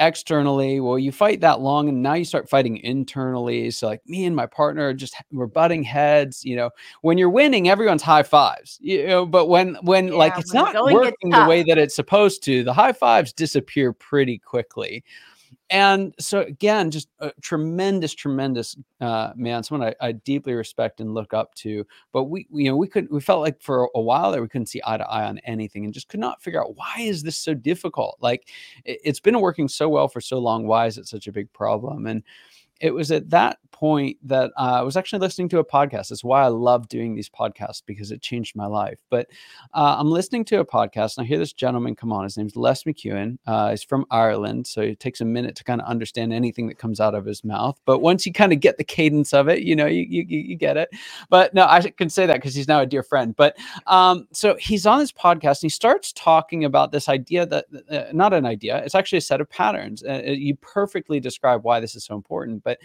externally 0.00 0.80
well 0.80 0.98
you 0.98 1.12
fight 1.12 1.40
that 1.40 1.60
long 1.60 1.88
and 1.88 2.02
now 2.02 2.14
you 2.14 2.24
start 2.24 2.48
fighting 2.48 2.78
internally 2.78 3.70
so 3.70 3.86
like 3.86 4.04
me 4.08 4.24
and 4.24 4.34
my 4.34 4.44
partner 4.44 4.88
are 4.88 4.94
just 4.94 5.14
we're 5.30 5.46
butting 5.46 5.84
heads 5.84 6.44
you 6.44 6.56
know 6.56 6.68
when 7.02 7.16
you're 7.16 7.30
winning 7.30 7.68
everyone's 7.68 8.02
high 8.02 8.24
fives 8.24 8.76
you 8.82 9.06
know 9.06 9.24
but 9.24 9.46
when 9.46 9.76
when 9.82 10.08
like 10.08 10.36
it's 10.36 10.52
when 10.52 10.64
not 10.64 10.92
working 10.92 11.30
the 11.30 11.46
way 11.48 11.62
that 11.62 11.78
it's 11.78 11.94
supposed 11.94 12.42
to 12.42 12.64
the 12.64 12.72
high 12.72 12.92
fives 12.92 13.32
disappear 13.32 13.92
pretty 13.92 14.36
quickly 14.36 15.04
and 15.70 16.14
so 16.18 16.40
again 16.40 16.90
just 16.90 17.08
a 17.20 17.32
tremendous 17.42 18.14
tremendous 18.14 18.76
uh 19.00 19.32
man 19.36 19.62
someone 19.62 19.94
I, 20.00 20.08
I 20.08 20.12
deeply 20.12 20.54
respect 20.54 21.00
and 21.00 21.14
look 21.14 21.34
up 21.34 21.54
to 21.56 21.86
but 22.12 22.24
we 22.24 22.46
you 22.52 22.70
know 22.70 22.76
we 22.76 22.86
could 22.86 23.10
we 23.10 23.20
felt 23.20 23.40
like 23.40 23.60
for 23.60 23.88
a 23.94 24.00
while 24.00 24.32
there 24.32 24.42
we 24.42 24.48
couldn't 24.48 24.66
see 24.66 24.80
eye 24.84 24.96
to 24.96 25.08
eye 25.08 25.24
on 25.24 25.38
anything 25.38 25.84
and 25.84 25.94
just 25.94 26.08
could 26.08 26.20
not 26.20 26.42
figure 26.42 26.62
out 26.62 26.76
why 26.76 26.94
is 27.00 27.22
this 27.22 27.36
so 27.36 27.54
difficult? 27.54 28.16
Like 28.20 28.48
it, 28.84 29.00
it's 29.04 29.20
been 29.20 29.40
working 29.40 29.68
so 29.68 29.88
well 29.88 30.08
for 30.08 30.20
so 30.20 30.38
long 30.38 30.66
why 30.66 30.86
is 30.86 30.98
it 30.98 31.06
such 31.06 31.26
a 31.26 31.32
big 31.32 31.52
problem? 31.52 32.06
And 32.06 32.22
it 32.80 32.92
was 32.92 33.10
at 33.10 33.30
that 33.30 33.58
point 33.74 34.16
that 34.22 34.52
uh, 34.56 34.78
I 34.78 34.82
was 34.82 34.96
actually 34.96 35.18
listening 35.18 35.48
to 35.50 35.58
a 35.58 35.64
podcast. 35.64 36.08
That's 36.08 36.22
why 36.22 36.42
I 36.42 36.46
love 36.46 36.88
doing 36.88 37.14
these 37.14 37.28
podcasts 37.28 37.82
because 37.84 38.12
it 38.12 38.22
changed 38.22 38.54
my 38.54 38.66
life. 38.66 38.98
But 39.10 39.26
uh, 39.74 39.96
I'm 39.98 40.10
listening 40.10 40.44
to 40.46 40.60
a 40.60 40.64
podcast 40.64 41.18
and 41.18 41.24
I 41.24 41.28
hear 41.28 41.38
this 41.38 41.52
gentleman 41.52 41.96
come 41.96 42.12
on. 42.12 42.24
His 42.24 42.36
name's 42.36 42.56
Les 42.56 42.84
McKeown. 42.84 43.36
Uh, 43.46 43.70
he's 43.70 43.82
from 43.82 44.06
Ireland, 44.10 44.66
so 44.66 44.80
it 44.80 45.00
takes 45.00 45.20
a 45.20 45.24
minute 45.24 45.56
to 45.56 45.64
kind 45.64 45.80
of 45.80 45.88
understand 45.88 46.32
anything 46.32 46.68
that 46.68 46.78
comes 46.78 47.00
out 47.00 47.14
of 47.14 47.24
his 47.24 47.44
mouth. 47.44 47.78
But 47.84 47.98
once 47.98 48.24
you 48.24 48.32
kind 48.32 48.52
of 48.52 48.60
get 48.60 48.78
the 48.78 48.84
cadence 48.84 49.34
of 49.34 49.48
it, 49.48 49.62
you 49.62 49.76
know, 49.76 49.86
you 49.86 50.06
you, 50.08 50.24
you 50.26 50.56
get 50.56 50.76
it. 50.76 50.88
But 51.28 51.52
no, 51.52 51.64
I 51.64 51.80
can 51.80 52.08
say 52.08 52.26
that 52.26 52.36
because 52.36 52.54
he's 52.54 52.68
now 52.68 52.80
a 52.80 52.86
dear 52.86 53.02
friend. 53.02 53.34
But 53.36 53.56
um, 53.86 54.28
so 54.32 54.56
he's 54.58 54.86
on 54.86 54.98
this 54.98 55.12
podcast 55.12 55.62
and 55.62 55.62
he 55.62 55.68
starts 55.68 56.12
talking 56.12 56.64
about 56.64 56.92
this 56.92 57.08
idea 57.08 57.44
that 57.46 57.66
uh, 57.90 58.04
not 58.12 58.32
an 58.32 58.46
idea, 58.46 58.78
it's 58.78 58.94
actually 58.94 59.18
a 59.18 59.22
set 59.22 59.40
of 59.40 59.50
patterns. 59.50 60.02
Uh, 60.02 60.22
uh, 60.26 60.30
you 60.30 60.54
perfectly 60.56 61.20
describe 61.20 61.64
why 61.64 61.80
this 61.80 61.94
is 61.94 62.04
so 62.04 62.14
important. 62.14 62.63
But 62.64 62.78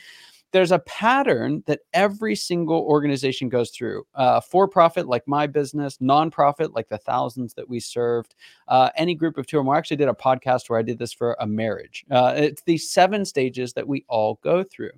there's 0.52 0.72
a 0.72 0.80
pattern 0.80 1.64
that 1.68 1.82
every 1.94 2.36
single 2.36 2.82
organization 2.82 3.50
goes 3.50 3.70
through 3.70 4.06
uh, 4.16 4.42
for 4.42 4.68
profit 4.68 5.08
like 5.08 5.28
my 5.28 5.46
business 5.46 5.98
nonprofit 6.00 6.74
like 6.74 6.90
the 6.90 6.98
thousands 6.98 7.54
that 7.54 7.70
we 7.70 7.80
served 7.80 8.36
uh, 8.68 8.90
any 8.96 9.14
group 9.14 9.38
of 9.38 9.46
two 9.46 9.58
or 9.58 9.64
more. 9.64 9.76
I 9.76 9.78
actually 9.78 9.98
did 9.98 10.10
a 10.10 10.14
podcast 10.14 10.70
where 10.70 10.80
i 10.80 10.84
did 10.84 10.98
this 10.98 11.14
for 11.14 11.36
a 11.40 11.48
marriage. 11.48 12.06
Uh, 12.10 12.34
it's 12.36 12.64
these 12.64 12.90
seven 12.90 13.26
stages 13.26 13.74
that 13.74 13.88
we 13.88 14.06
all 14.08 14.40
go 14.44 14.64
through 14.64 14.92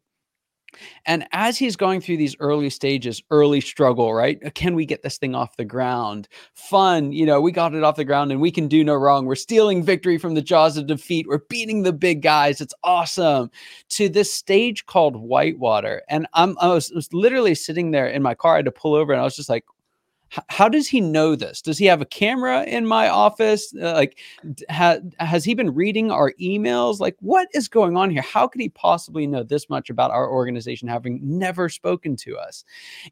and 1.06 1.28
as 1.32 1.58
he's 1.58 1.76
going 1.76 2.02
through 2.02 2.18
these 2.18 2.36
early 2.40 2.70
stages, 2.70 3.22
early 3.32 3.62
struggle, 3.62 4.14
right? 4.14 4.40
Uh, 4.46 4.50
Can 4.52 4.76
we 4.76 4.86
get 4.86 5.04
this 5.04 5.18
thing 5.18 5.36
off 5.36 5.58
the 5.58 5.66
ground? 5.66 6.28
Fun, 6.54 7.12
you 7.12 7.26
know, 7.26 7.42
we 7.42 7.52
got 7.52 7.74
it 7.74 7.84
off 7.84 7.96
the 7.96 8.06
ground 8.06 8.32
and 8.32 8.42
we 8.42 8.52
can 8.52 8.68
do 8.68 8.84
no 8.84 8.96
wrong. 8.96 9.26
We're 9.26 9.36
stealing 9.36 9.84
victory 9.84 10.18
from 10.18 10.34
the 10.34 10.42
jaws 10.42 10.78
of 10.78 10.88
defeat. 10.88 11.28
We're 11.28 11.40
beating 11.50 11.84
the 11.84 11.94
big 11.94 12.22
guys. 12.22 12.62
It's 12.62 12.74
awesome. 12.84 13.52
To 13.90 14.10
this 14.10 14.34
stage 14.34 14.86
called 14.86 15.16
Whitewater. 15.16 16.04
And 16.10 16.28
I'm, 16.34 16.58
I 16.60 16.68
was, 16.68 16.92
was 16.92 17.12
literally 17.14 17.56
sitting 17.56 17.92
there 17.92 18.08
in 18.08 18.22
my 18.22 18.36
car. 18.36 18.54
I 18.54 18.58
had 18.58 18.66
to 18.66 18.72
pull 18.72 18.96
over 18.96 19.12
and 19.12 19.22
I 19.22 19.26
was 19.26 19.36
just 19.36 19.50
like, 19.50 19.66
"H- 20.34 20.44
how 20.50 20.70
does 20.70 20.88
he 20.88 21.02
know 21.02 21.36
this? 21.36 21.62
Does 21.62 21.78
he 21.78 21.86
have 21.86 22.02
a 22.02 22.06
camera 22.06 22.64
in 22.64 22.86
my 22.86 23.10
office? 23.10 23.74
Uh, 23.76 23.94
like, 23.94 24.18
ha- 24.70 25.00
has 25.20 25.44
he 25.44 25.54
been 25.54 25.74
reading 25.74 26.12
our 26.12 26.34
emails? 26.42 27.00
Like, 27.00 27.16
what 27.20 27.48
is 27.54 27.68
going 27.68 27.98
on 27.98 28.10
here? 28.10 28.22
How 28.22 28.48
could 28.48 28.62
he 28.62 28.70
possibly 28.70 29.28
know 29.28 29.44
this 29.44 29.70
much 29.70 29.90
about 29.90 30.12
our 30.12 30.30
organization, 30.30 30.88
having 30.88 31.20
never 31.24 31.70
spoken 31.70 32.16
to 32.18 32.38
us? 32.38 32.64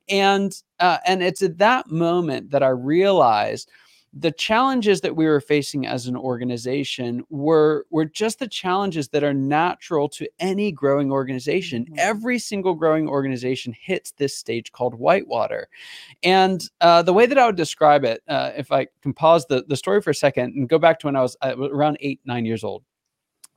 And 0.09 0.53
uh, 0.79 0.99
and 1.05 1.23
it's 1.23 1.41
at 1.41 1.57
that 1.59 1.91
moment 1.91 2.51
that 2.51 2.63
I 2.63 2.69
realized 2.69 3.69
the 4.13 4.32
challenges 4.32 5.01
that 5.01 5.16
we 5.16 5.25
were 5.28 5.39
facing 5.42 5.86
as 5.86 6.08
an 6.08 6.16
organization 6.16 7.24
were 7.30 7.86
were 7.92 8.06
just 8.06 8.39
the 8.39 8.48
challenges 8.48 9.10
that 9.10 9.24
are 9.24 9.34
natural 9.34 10.10
to 10.10 10.28
any 10.39 10.72
growing 10.72 11.12
organization. 11.12 11.86
Mhm. 11.86 11.98
Every 11.98 12.39
single 12.39 12.74
growing 12.75 13.08
organization 13.08 13.74
hits 13.80 14.12
this 14.12 14.36
stage 14.36 14.72
called 14.72 14.96
whitewater. 14.96 15.68
And 16.24 16.63
uh, 16.82 17.04
the 17.04 17.13
way 17.13 17.25
that 17.28 17.38
I 17.39 17.46
would 17.48 17.58
describe 17.58 18.06
it, 18.06 18.24
uh, 18.28 18.51
if 18.58 18.72
I 18.72 18.88
can 19.01 19.13
pause 19.13 19.46
the, 19.48 19.66
the 19.68 19.78
story 19.78 20.01
for 20.01 20.12
a 20.12 20.16
second 20.16 20.56
and 20.56 20.70
go 20.70 20.80
back 20.80 21.00
to 21.00 21.08
when 21.08 21.16
I 21.16 21.22
was 21.22 21.38
uh, 21.42 21.56
around 21.58 21.98
eight, 22.01 22.22
nine 22.25 22.46
years 22.46 22.63
old. 22.63 22.84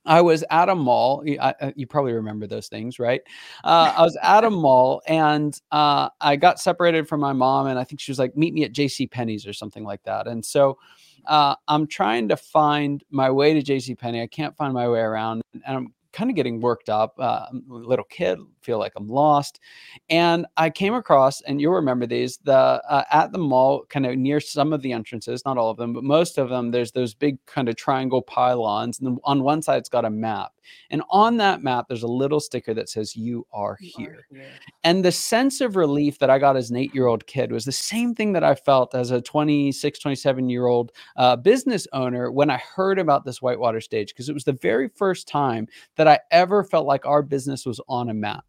I 0.04 0.20
was 0.20 0.44
at 0.50 0.68
a 0.68 0.74
mall. 0.74 1.22
I- 1.40 1.54
I- 1.60 1.72
you 1.76 1.86
probably 1.86 2.12
remember 2.12 2.46
those 2.46 2.68
things, 2.68 2.98
right? 2.98 3.20
Uh, 3.64 3.94
I 3.96 4.02
was 4.02 4.16
at 4.22 4.44
a 4.44 4.50
mall 4.50 5.02
and 5.06 5.58
uh, 5.70 6.08
I 6.20 6.36
got 6.36 6.60
separated 6.60 7.08
from 7.08 7.20
my 7.20 7.32
mom, 7.32 7.66
and 7.68 7.78
I 7.78 7.84
think 7.84 8.00
she 8.00 8.10
was 8.10 8.18
like, 8.18 8.36
"Meet 8.36 8.54
me 8.54 8.64
at 8.64 8.72
J.C. 8.72 9.06
Penney's 9.06 9.46
or 9.46 9.52
something 9.52 9.84
like 9.84 10.02
that." 10.04 10.26
And 10.26 10.44
so 10.44 10.78
uh, 11.26 11.54
I'm 11.68 11.86
trying 11.86 12.28
to 12.28 12.36
find 12.36 13.02
my 13.10 13.30
way 13.30 13.54
to 13.54 13.62
J.C. 13.62 13.94
Penney. 13.94 14.22
I 14.22 14.26
can't 14.26 14.56
find 14.56 14.72
my 14.74 14.88
way 14.88 15.00
around, 15.00 15.42
and 15.54 15.76
I'm 15.76 15.94
kind 16.12 16.30
of 16.30 16.36
getting 16.36 16.60
worked 16.60 16.88
up. 16.88 17.14
Uh, 17.18 17.46
little 17.68 18.04
kid, 18.04 18.38
feel 18.62 18.78
like 18.78 18.92
I'm 18.96 19.08
lost, 19.08 19.60
and 20.08 20.46
I 20.56 20.70
came 20.70 20.94
across, 20.94 21.40
and 21.42 21.60
you'll 21.60 21.74
remember 21.74 22.06
these, 22.06 22.38
the 22.38 22.52
uh, 22.52 23.04
at 23.10 23.32
the 23.32 23.38
mall, 23.38 23.84
kind 23.88 24.06
of 24.06 24.16
near 24.16 24.40
some 24.40 24.72
of 24.72 24.82
the 24.82 24.92
entrances, 24.92 25.44
not 25.44 25.58
all 25.58 25.70
of 25.70 25.76
them, 25.76 25.92
but 25.92 26.04
most 26.04 26.38
of 26.38 26.48
them. 26.48 26.70
There's 26.70 26.92
those 26.92 27.14
big 27.14 27.44
kind 27.46 27.68
of 27.68 27.76
triangle 27.76 28.22
pylons, 28.22 29.00
and 29.00 29.18
on 29.24 29.42
one 29.42 29.62
side 29.62 29.78
it's 29.78 29.88
got 29.88 30.04
a 30.04 30.10
map, 30.10 30.52
and 30.90 31.02
on 31.10 31.36
that 31.38 31.62
map 31.62 31.86
there's 31.88 32.02
a 32.02 32.08
little 32.08 32.40
sticker 32.40 32.74
that 32.74 32.88
says 32.88 33.16
"You 33.16 33.46
are 33.52 33.76
You 33.80 33.92
are 33.96 34.00
here." 34.00 34.26
here. 34.30 34.52
And 34.84 35.04
the 35.04 35.12
sense 35.12 35.60
of 35.60 35.76
relief 35.76 36.18
that 36.18 36.30
I 36.30 36.38
got 36.38 36.56
as 36.56 36.70
an 36.70 36.76
eight 36.76 36.94
year 36.94 37.06
old 37.06 37.26
kid 37.26 37.52
was 37.52 37.64
the 37.64 37.72
same 37.72 38.14
thing 38.14 38.32
that 38.32 38.44
I 38.44 38.54
felt 38.54 38.94
as 38.94 39.10
a 39.10 39.20
26, 39.20 39.98
27 39.98 40.48
year 40.48 40.66
old 40.66 40.92
uh, 41.16 41.36
business 41.36 41.86
owner 41.92 42.30
when 42.30 42.50
I 42.50 42.58
heard 42.58 42.98
about 42.98 43.24
this 43.24 43.40
whitewater 43.40 43.80
stage, 43.80 44.08
because 44.08 44.28
it 44.28 44.34
was 44.34 44.44
the 44.44 44.52
very 44.52 44.88
first 44.88 45.28
time 45.28 45.68
that 45.96 46.08
I 46.08 46.20
ever 46.30 46.64
felt 46.64 46.86
like 46.86 47.06
our 47.06 47.22
business 47.22 47.64
was 47.66 47.80
on 47.88 48.10
a 48.10 48.14
map. 48.14 48.44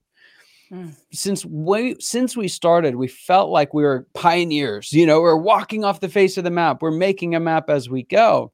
Since 1.11 1.45
we 1.45 1.95
since 1.99 2.35
we 2.35 2.47
started, 2.47 2.95
we 2.95 3.07
felt 3.07 3.49
like 3.49 3.73
we 3.73 3.83
were 3.83 4.07
pioneers. 4.13 4.91
You 4.91 5.05
know, 5.05 5.21
we're 5.21 5.35
walking 5.35 5.83
off 5.83 5.99
the 5.99 6.09
face 6.09 6.37
of 6.37 6.43
the 6.43 6.51
map. 6.51 6.81
We're 6.81 6.91
making 6.91 7.35
a 7.35 7.39
map 7.39 7.69
as 7.69 7.89
we 7.89 8.03
go. 8.03 8.51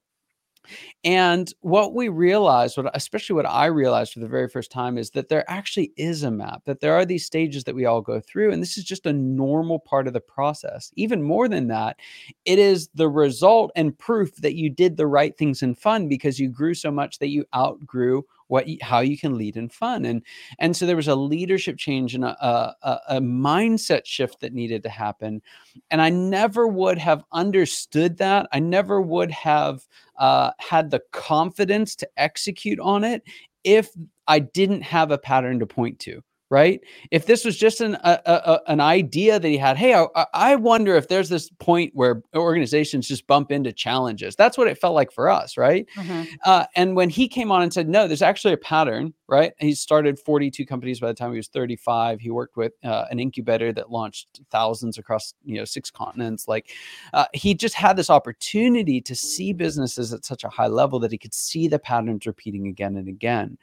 And 1.04 1.52
what 1.62 1.96
we 1.96 2.10
realized, 2.10 2.78
what 2.78 2.92
especially 2.94 3.36
what 3.36 3.46
I 3.48 3.68
realized 3.68 4.14
for 4.14 4.20
the 4.20 4.28
very 4.28 4.50
first 4.50 4.72
time, 4.72 4.98
is 4.98 5.12
that 5.12 5.30
there 5.30 5.50
actually 5.50 5.94
is 5.96 6.24
a 6.24 6.32
map, 6.32 6.64
that 6.66 6.82
there 6.82 6.94
are 6.94 7.06
these 7.06 7.26
stages 7.26 7.64
that 7.64 7.76
we 7.76 7.86
all 7.86 8.02
go 8.02 8.20
through. 8.20 8.52
And 8.52 8.62
this 8.62 8.78
is 8.78 8.84
just 8.84 9.06
a 9.06 9.14
normal 9.14 9.80
part 9.80 10.08
of 10.08 10.14
the 10.14 10.20
process. 10.20 10.92
Even 10.96 11.24
more 11.24 11.48
than 11.48 11.68
that, 11.70 11.98
it 12.46 12.60
is 12.60 12.90
the 12.94 13.10
result 13.10 13.72
and 13.76 13.98
proof 13.98 14.36
that 14.38 14.56
you 14.56 14.70
did 14.70 14.98
the 14.98 15.08
right 15.08 15.38
things 15.38 15.64
in 15.64 15.76
fun 15.76 16.08
because 16.08 16.40
you 16.40 16.50
grew 16.50 16.74
so 16.74 16.92
much 16.92 17.20
that 17.20 17.30
you 17.30 17.46
outgrew 17.56 18.24
what 18.50 18.68
how 18.82 19.00
you 19.00 19.18
can 19.18 19.38
lead 19.38 19.56
in 19.56 19.70
fun 19.70 20.06
and 20.06 20.22
and 20.60 20.76
so 20.76 20.86
there 20.86 20.96
was 20.96 21.08
a 21.08 21.16
leadership 21.16 21.78
change 21.78 22.14
and 22.14 22.26
a, 22.26 22.76
a, 22.84 23.00
a 23.10 23.22
mindset 23.22 24.06
shift 24.06 24.42
that 24.42 24.54
needed 24.54 24.84
to 24.84 24.90
happen 24.90 25.42
and 25.90 26.02
i 26.02 26.10
never 26.10 26.68
would 26.68 26.98
have 26.98 27.24
understood 27.32 28.18
that 28.18 28.48
i 28.52 28.60
never 28.60 29.02
would 29.02 29.32
have 29.32 29.88
uh, 30.18 30.52
had 30.60 30.92
the 30.92 31.02
confidence 31.14 31.96
to 31.96 32.10
execute 32.18 32.80
on 32.82 33.06
it 33.06 33.24
if 33.64 33.90
I 34.28 34.40
didn't 34.40 34.82
have 34.84 35.12
a 35.12 35.18
pattern 35.18 35.60
to 35.60 35.66
point 35.66 36.00
to. 36.00 36.22
Right. 36.52 36.82
If 37.12 37.28
this 37.28 37.46
was 37.46 37.56
just 37.58 37.80
an 37.80 37.96
a, 38.04 38.20
a, 38.26 38.60
an 38.66 38.80
idea 38.82 39.40
that 39.40 39.48
he 39.48 39.56
had, 39.58 39.78
hey, 39.78 39.94
I, 39.94 40.26
I- 40.34 40.56
wonder 40.56 40.96
if 40.96 41.08
there's 41.08 41.30
this 41.30 41.50
point 41.60 41.92
where 41.94 42.24
organizations 42.36 43.08
just 43.08 43.28
bump 43.28 43.52
into 43.52 43.72
challenges. 43.72 44.36
That's 44.36 44.58
what 44.58 44.68
it 44.68 44.80
felt 44.80 44.96
like 44.96 45.12
for 45.12 45.30
us, 45.30 45.58
right? 45.58 45.86
Mhm. 45.96 46.28
Uh, 46.46 46.66
and 46.76 46.96
when 46.96 47.10
he 47.10 47.28
came 47.28 47.52
on 47.52 47.62
and 47.62 47.72
said, 47.72 47.88
no, 47.88 48.08
there's 48.08 48.24
actually 48.24 48.54
a 48.56 48.58
pattern, 48.58 49.14
right? 49.28 49.54
He 49.60 49.74
started 49.76 50.18
42 50.20 50.66
companies 50.66 51.00
by 51.00 51.08
the 51.08 51.14
time 51.14 51.32
he 51.32 51.38
was 51.38 51.48
35. 51.50 52.20
He 52.20 52.32
worked 52.32 52.58
with 52.58 52.74
uh, 52.84 53.06
an 53.12 53.20
incubator 53.20 53.72
that 53.74 53.92
launched 53.92 54.42
thousands 54.50 54.98
across, 54.98 55.36
you 55.46 55.56
know, 55.58 55.66
six 55.66 55.92
continents. 55.92 56.48
Like 56.48 56.72
uh, 57.14 57.26
he 57.34 57.54
just 57.54 57.76
had 57.76 57.96
this 57.96 58.10
opportunity 58.10 59.00
to 59.02 59.16
see 59.16 59.54
businesses 59.54 60.12
at 60.14 60.26
such 60.26 60.44
a 60.44 60.50
high 60.50 60.68
level 60.68 61.00
that 61.02 61.12
he 61.12 61.18
could 61.20 61.34
see 61.36 61.68
the 61.68 61.78
patterns 61.80 62.26
repeating 62.26 62.68
again 62.68 62.98
and 62.98 63.08
again. 63.08 63.58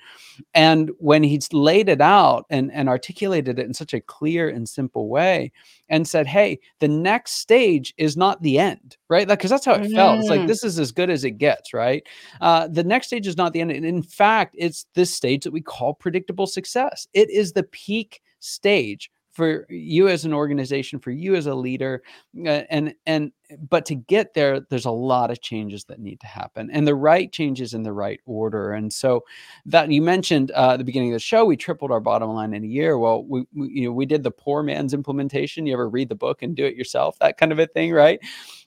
And 0.54 0.90
when 0.98 1.22
he's 1.24 1.52
laid 1.52 1.88
it 1.88 2.00
out 2.00 2.46
and, 2.48 2.72
and 2.76 2.88
articulated 2.88 3.58
it 3.58 3.66
in 3.66 3.74
such 3.74 3.94
a 3.94 4.00
clear 4.00 4.48
and 4.48 4.68
simple 4.68 5.08
way 5.08 5.50
and 5.88 6.06
said, 6.06 6.26
hey, 6.26 6.58
the 6.80 6.88
next 6.88 7.32
stage 7.32 7.94
is 7.96 8.16
not 8.16 8.40
the 8.42 8.58
end, 8.58 8.96
right? 9.08 9.26
Like, 9.26 9.38
because 9.38 9.50
that's 9.50 9.64
how 9.64 9.74
it 9.74 9.90
felt. 9.92 10.20
It's 10.20 10.28
like, 10.28 10.42
Mm. 10.42 10.46
this 10.46 10.62
is 10.62 10.78
as 10.78 10.92
good 10.92 11.10
as 11.10 11.24
it 11.24 11.32
gets, 11.38 11.72
right? 11.72 12.02
Uh, 12.40 12.68
the 12.68 12.84
next 12.84 13.06
stage 13.08 13.26
is 13.26 13.36
not 13.36 13.52
the 13.52 13.60
end. 13.60 13.70
And 13.72 13.84
in 13.86 14.02
fact, 14.02 14.54
it's 14.58 14.86
this 14.94 15.12
stage 15.14 15.44
that 15.44 15.52
we 15.52 15.60
call 15.62 15.94
predictable 15.94 16.46
success. 16.46 17.08
It 17.14 17.30
is 17.30 17.52
the 17.52 17.62
peak 17.64 18.20
stage 18.40 19.10
for 19.36 19.66
you 19.68 20.08
as 20.08 20.24
an 20.24 20.32
organization, 20.32 20.98
for 20.98 21.10
you 21.10 21.34
as 21.34 21.46
a 21.46 21.54
leader, 21.54 22.02
uh, 22.46 22.62
and 22.70 22.94
and 23.04 23.32
but 23.68 23.84
to 23.84 23.94
get 23.94 24.32
there, 24.32 24.60
there's 24.60 24.86
a 24.86 24.90
lot 24.90 25.30
of 25.30 25.42
changes 25.42 25.84
that 25.84 26.00
need 26.00 26.20
to 26.20 26.26
happen, 26.26 26.70
and 26.72 26.88
the 26.88 26.94
right 26.94 27.30
changes 27.30 27.74
in 27.74 27.82
the 27.82 27.92
right 27.92 28.18
order. 28.24 28.72
And 28.72 28.90
so 28.90 29.24
that 29.66 29.90
you 29.90 30.00
mentioned 30.00 30.52
uh, 30.52 30.70
at 30.72 30.78
the 30.78 30.84
beginning 30.84 31.10
of 31.10 31.16
the 31.16 31.20
show, 31.20 31.44
we 31.44 31.56
tripled 31.56 31.90
our 31.90 32.00
bottom 32.00 32.30
line 32.30 32.54
in 32.54 32.64
a 32.64 32.66
year. 32.66 32.98
Well, 32.98 33.24
we, 33.24 33.44
we 33.54 33.68
you 33.68 33.88
know 33.88 33.92
we 33.92 34.06
did 34.06 34.22
the 34.22 34.30
poor 34.30 34.62
man's 34.62 34.94
implementation. 34.94 35.66
You 35.66 35.74
ever 35.74 35.88
read 35.88 36.08
the 36.08 36.14
book 36.14 36.42
and 36.42 36.56
do 36.56 36.64
it 36.64 36.74
yourself? 36.74 37.18
That 37.18 37.36
kind 37.36 37.52
of 37.52 37.58
a 37.58 37.66
thing, 37.66 37.92
right? 37.92 38.18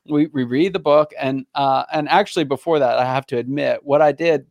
We 0.05 0.27
we 0.27 0.43
read 0.43 0.73
the 0.73 0.79
book, 0.79 1.11
and 1.19 1.47
uh, 1.55 1.85
and 1.91 2.07
actually 2.09 2.45
before 2.45 2.77
that, 2.77 2.99
I 2.99 3.05
have 3.05 3.25
to 3.27 3.37
admit 3.37 3.79
what 3.81 4.03
I 4.03 4.11
did 4.11 4.45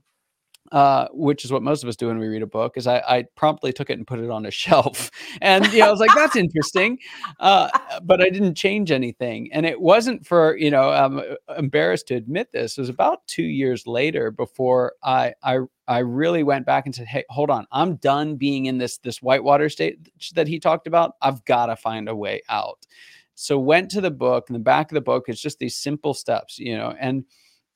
uh, 0.72 1.08
which 1.12 1.44
is 1.44 1.52
what 1.52 1.62
most 1.62 1.82
of 1.82 1.88
us 1.88 1.96
do 1.96 2.08
when 2.08 2.18
we 2.18 2.28
read 2.28 2.42
a 2.42 2.46
book, 2.46 2.76
is 2.76 2.86
I, 2.86 2.98
I 2.98 3.24
promptly 3.36 3.72
took 3.72 3.90
it 3.90 3.94
and 3.98 4.06
put 4.06 4.18
it 4.18 4.30
on 4.30 4.46
a 4.46 4.50
shelf. 4.50 5.10
And 5.40 5.66
you 5.72 5.80
know, 5.80 5.88
I 5.88 5.90
was 5.90 6.00
like, 6.00 6.14
that's 6.14 6.36
interesting. 6.36 6.98
Uh, 7.40 7.70
but 8.02 8.20
I 8.20 8.30
didn't 8.30 8.54
change 8.54 8.90
anything. 8.90 9.52
And 9.52 9.64
it 9.66 9.80
wasn't 9.80 10.26
for, 10.26 10.56
you 10.56 10.70
know, 10.70 10.90
I'm 10.90 11.18
uh, 11.18 11.54
embarrassed 11.56 12.08
to 12.08 12.14
admit 12.14 12.52
this. 12.52 12.76
It 12.76 12.80
was 12.80 12.88
about 12.88 13.26
two 13.26 13.42
years 13.42 13.86
later 13.86 14.30
before 14.30 14.94
I 15.02 15.34
I 15.42 15.58
I 15.86 15.98
really 16.00 16.42
went 16.42 16.66
back 16.66 16.84
and 16.84 16.94
said, 16.94 17.06
hey, 17.06 17.24
hold 17.30 17.50
on, 17.50 17.66
I'm 17.72 17.96
done 17.96 18.36
being 18.36 18.66
in 18.66 18.78
this 18.78 18.98
this 18.98 19.22
whitewater 19.22 19.68
state 19.68 20.10
that 20.34 20.48
he 20.48 20.58
talked 20.58 20.86
about. 20.86 21.14
I've 21.22 21.44
got 21.44 21.66
to 21.66 21.76
find 21.76 22.08
a 22.08 22.16
way 22.16 22.42
out. 22.48 22.86
So 23.34 23.56
went 23.56 23.90
to 23.92 24.00
the 24.00 24.10
book, 24.10 24.48
and 24.48 24.56
the 24.56 24.60
back 24.60 24.90
of 24.90 24.96
the 24.96 25.00
book 25.00 25.28
is 25.28 25.40
just 25.40 25.60
these 25.60 25.76
simple 25.76 26.12
steps, 26.12 26.58
you 26.58 26.76
know, 26.76 26.94
and 26.98 27.24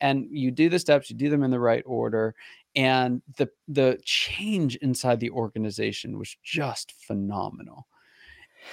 and 0.00 0.26
you 0.28 0.50
do 0.50 0.68
the 0.68 0.80
steps, 0.80 1.08
you 1.08 1.16
do 1.16 1.30
them 1.30 1.44
in 1.44 1.52
the 1.52 1.60
right 1.60 1.84
order, 1.86 2.34
and 2.74 3.22
the 3.36 3.48
the 3.68 4.00
change 4.04 4.76
inside 4.76 5.20
the 5.20 5.30
organization 5.30 6.18
was 6.18 6.36
just 6.42 6.92
phenomenal 6.92 7.86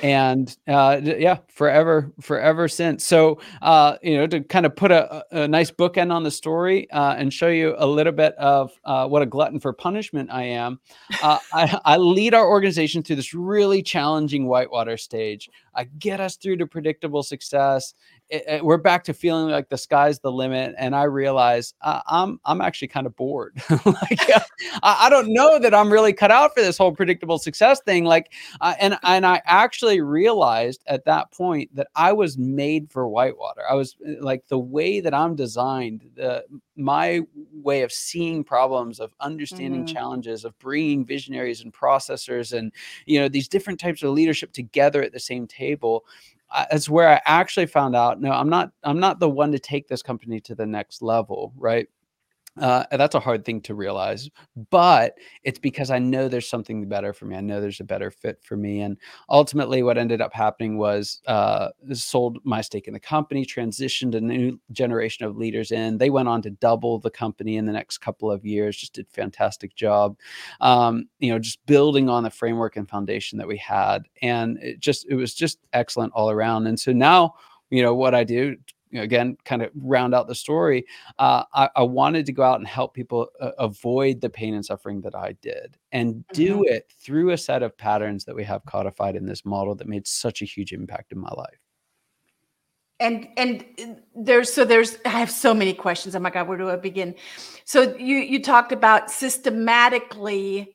and 0.01 0.55
uh, 0.67 1.01
yeah, 1.03 1.39
forever, 1.49 2.11
forever 2.21 2.67
since. 2.67 3.05
So, 3.05 3.39
uh, 3.61 3.97
you 4.01 4.17
know, 4.17 4.27
to 4.27 4.41
kind 4.41 4.65
of 4.65 4.75
put 4.75 4.91
a, 4.91 5.25
a 5.31 5.47
nice 5.47 5.71
bookend 5.71 6.11
on 6.11 6.23
the 6.23 6.31
story 6.31 6.89
uh, 6.91 7.15
and 7.17 7.33
show 7.33 7.49
you 7.49 7.75
a 7.77 7.85
little 7.85 8.13
bit 8.13 8.33
of 8.35 8.71
uh, 8.85 9.07
what 9.07 9.21
a 9.21 9.25
glutton 9.25 9.59
for 9.59 9.73
punishment 9.73 10.29
I 10.31 10.43
am, 10.43 10.79
uh, 11.21 11.39
I, 11.53 11.79
I, 11.83 11.97
lead 11.97 12.33
our 12.33 12.47
organization 12.47 13.03
through 13.03 13.17
this 13.17 13.33
really 13.33 13.81
challenging 13.81 14.47
whitewater 14.47 14.95
stage. 14.95 15.49
I 15.75 15.85
get 15.85 16.19
us 16.19 16.37
through 16.37 16.57
to 16.57 16.67
predictable 16.67 17.23
success. 17.23 17.93
It, 18.29 18.43
it, 18.47 18.65
we're 18.65 18.77
back 18.77 19.03
to 19.05 19.13
feeling 19.13 19.49
like 19.49 19.69
the 19.69 19.77
sky's 19.77 20.19
the 20.19 20.31
limit, 20.31 20.75
and 20.77 20.95
I 20.95 21.03
realize 21.03 21.73
uh, 21.81 22.01
I'm 22.07 22.39
I'm 22.45 22.61
actually 22.61 22.89
kind 22.89 23.07
of 23.07 23.15
bored. 23.15 23.61
like 23.85 24.19
I, 24.29 24.43
I, 24.83 25.09
don't 25.09 25.33
know 25.33 25.57
that 25.59 25.73
I'm 25.73 25.91
really 25.91 26.13
cut 26.13 26.29
out 26.29 26.53
for 26.53 26.61
this 26.61 26.77
whole 26.77 26.91
predictable 26.91 27.39
success 27.39 27.81
thing. 27.81 28.05
Like, 28.05 28.31
and 28.61 28.97
and 29.03 29.25
I 29.25 29.41
actually 29.45 30.01
realized 30.01 30.83
at 30.85 31.05
that 31.05 31.31
point 31.31 31.73
that 31.75 31.87
I 31.95 32.13
was 32.13 32.37
made 32.37 32.91
for 32.91 33.07
whitewater. 33.07 33.63
I 33.69 33.73
was 33.73 33.95
eh, 34.05 34.15
like 34.19 34.47
the 34.47 34.59
way 34.59 34.99
that 34.99 35.13
I'm 35.13 35.35
designed, 35.35 36.05
the 36.15 36.45
my 36.75 37.21
way 37.51 37.81
of 37.81 37.91
seeing 37.91 38.43
problems, 38.43 38.99
of 38.99 39.13
understanding 39.19 39.85
mm-hmm. 39.85 39.93
challenges, 39.93 40.45
of 40.45 40.57
bringing 40.59 41.05
visionaries 41.05 41.61
and 41.61 41.73
processors 41.73 42.57
and 42.57 42.71
you 43.05 43.19
know 43.19 43.27
these 43.27 43.47
different 43.47 43.79
types 43.79 44.03
of 44.03 44.11
leadership 44.11 44.51
together 44.51 45.01
at 45.01 45.13
the 45.13 45.19
same 45.19 45.47
table. 45.47 46.05
It's 46.71 46.89
where 46.89 47.09
I 47.09 47.21
actually 47.25 47.67
found 47.67 47.95
out. 47.95 48.21
No, 48.21 48.31
I'm 48.31 48.49
not. 48.49 48.71
I'm 48.83 48.99
not 48.99 49.19
the 49.19 49.29
one 49.29 49.51
to 49.51 49.59
take 49.59 49.87
this 49.87 50.01
company 50.01 50.39
to 50.41 50.55
the 50.55 50.65
next 50.65 51.01
level, 51.01 51.53
right? 51.57 51.87
Uh, 52.59 52.83
that's 52.91 53.15
a 53.15 53.19
hard 53.19 53.45
thing 53.45 53.61
to 53.61 53.73
realize, 53.73 54.29
but 54.69 55.15
it's 55.43 55.59
because 55.59 55.89
I 55.89 55.99
know 55.99 56.27
there's 56.27 56.49
something 56.49 56.87
better 56.89 57.13
for 57.13 57.25
me. 57.25 57.35
I 57.37 57.41
know 57.41 57.61
there's 57.61 57.79
a 57.79 57.85
better 57.85 58.11
fit 58.11 58.43
for 58.43 58.57
me. 58.57 58.81
And 58.81 58.97
ultimately, 59.29 59.81
what 59.81 59.97
ended 59.97 60.19
up 60.19 60.33
happening 60.33 60.77
was 60.77 61.21
uh, 61.27 61.69
sold 61.93 62.39
my 62.43 62.61
stake 62.61 62.87
in 62.87 62.93
the 62.93 62.99
company, 62.99 63.45
transitioned 63.45 64.15
a 64.15 64.21
new 64.21 64.59
generation 64.71 65.25
of 65.25 65.37
leaders 65.37 65.71
in. 65.71 65.97
They 65.97 66.09
went 66.09 66.27
on 66.27 66.41
to 66.41 66.49
double 66.49 66.99
the 66.99 67.11
company 67.11 67.55
in 67.57 67.65
the 67.65 67.73
next 67.73 67.99
couple 67.99 68.29
of 68.29 68.45
years. 68.45 68.75
Just 68.75 68.93
did 68.93 69.07
fantastic 69.09 69.75
job. 69.75 70.17
Um, 70.59 71.07
you 71.19 71.31
know, 71.31 71.39
just 71.39 71.65
building 71.65 72.09
on 72.09 72.23
the 72.23 72.29
framework 72.29 72.75
and 72.75 72.89
foundation 72.89 73.37
that 73.37 73.47
we 73.47 73.57
had, 73.57 74.03
and 74.21 74.57
it 74.61 74.79
just 74.79 75.05
it 75.09 75.15
was 75.15 75.33
just 75.33 75.59
excellent 75.71 76.11
all 76.13 76.29
around. 76.29 76.67
And 76.67 76.79
so 76.79 76.91
now, 76.91 77.35
you 77.69 77.81
know, 77.81 77.95
what 77.95 78.13
I 78.13 78.23
do 78.23 78.57
again 78.93 79.37
kind 79.45 79.61
of 79.61 79.69
round 79.75 80.15
out 80.15 80.27
the 80.27 80.35
story 80.35 80.85
uh, 81.19 81.43
I, 81.53 81.69
I, 81.75 81.83
wanted 81.83 82.25
to 82.25 82.31
go 82.31 82.43
out 82.43 82.59
and 82.59 82.67
help 82.67 82.93
people 82.93 83.27
uh, 83.39 83.51
avoid 83.59 84.21
the 84.21 84.29
pain 84.29 84.53
and 84.53 84.65
suffering 84.65 85.01
that 85.01 85.15
i 85.15 85.33
did 85.41 85.77
and 85.91 86.25
do 86.33 86.55
mm-hmm. 86.55 86.73
it 86.73 86.91
through 86.99 87.31
a 87.31 87.37
set 87.37 87.63
of 87.63 87.77
patterns 87.77 88.25
that 88.25 88.35
we 88.35 88.43
have 88.43 88.65
codified 88.65 89.15
in 89.15 89.25
this 89.25 89.45
model 89.45 89.75
that 89.75 89.87
made 89.87 90.07
such 90.07 90.41
a 90.41 90.45
huge 90.45 90.73
impact 90.73 91.11
in 91.11 91.19
my 91.19 91.31
life 91.37 91.59
and 92.99 93.27
and 93.37 93.65
uh, 93.81 93.85
there's 94.15 94.51
so 94.51 94.65
there's 94.65 94.97
i 95.05 95.09
have 95.09 95.31
so 95.31 95.53
many 95.53 95.73
questions 95.73 96.15
oh 96.15 96.19
my 96.19 96.29
god 96.29 96.47
where 96.47 96.57
do 96.57 96.69
i 96.69 96.75
begin 96.75 97.15
so 97.65 97.95
you 97.97 98.17
you 98.17 98.41
talked 98.41 98.71
about 98.71 99.11
systematically 99.11 100.73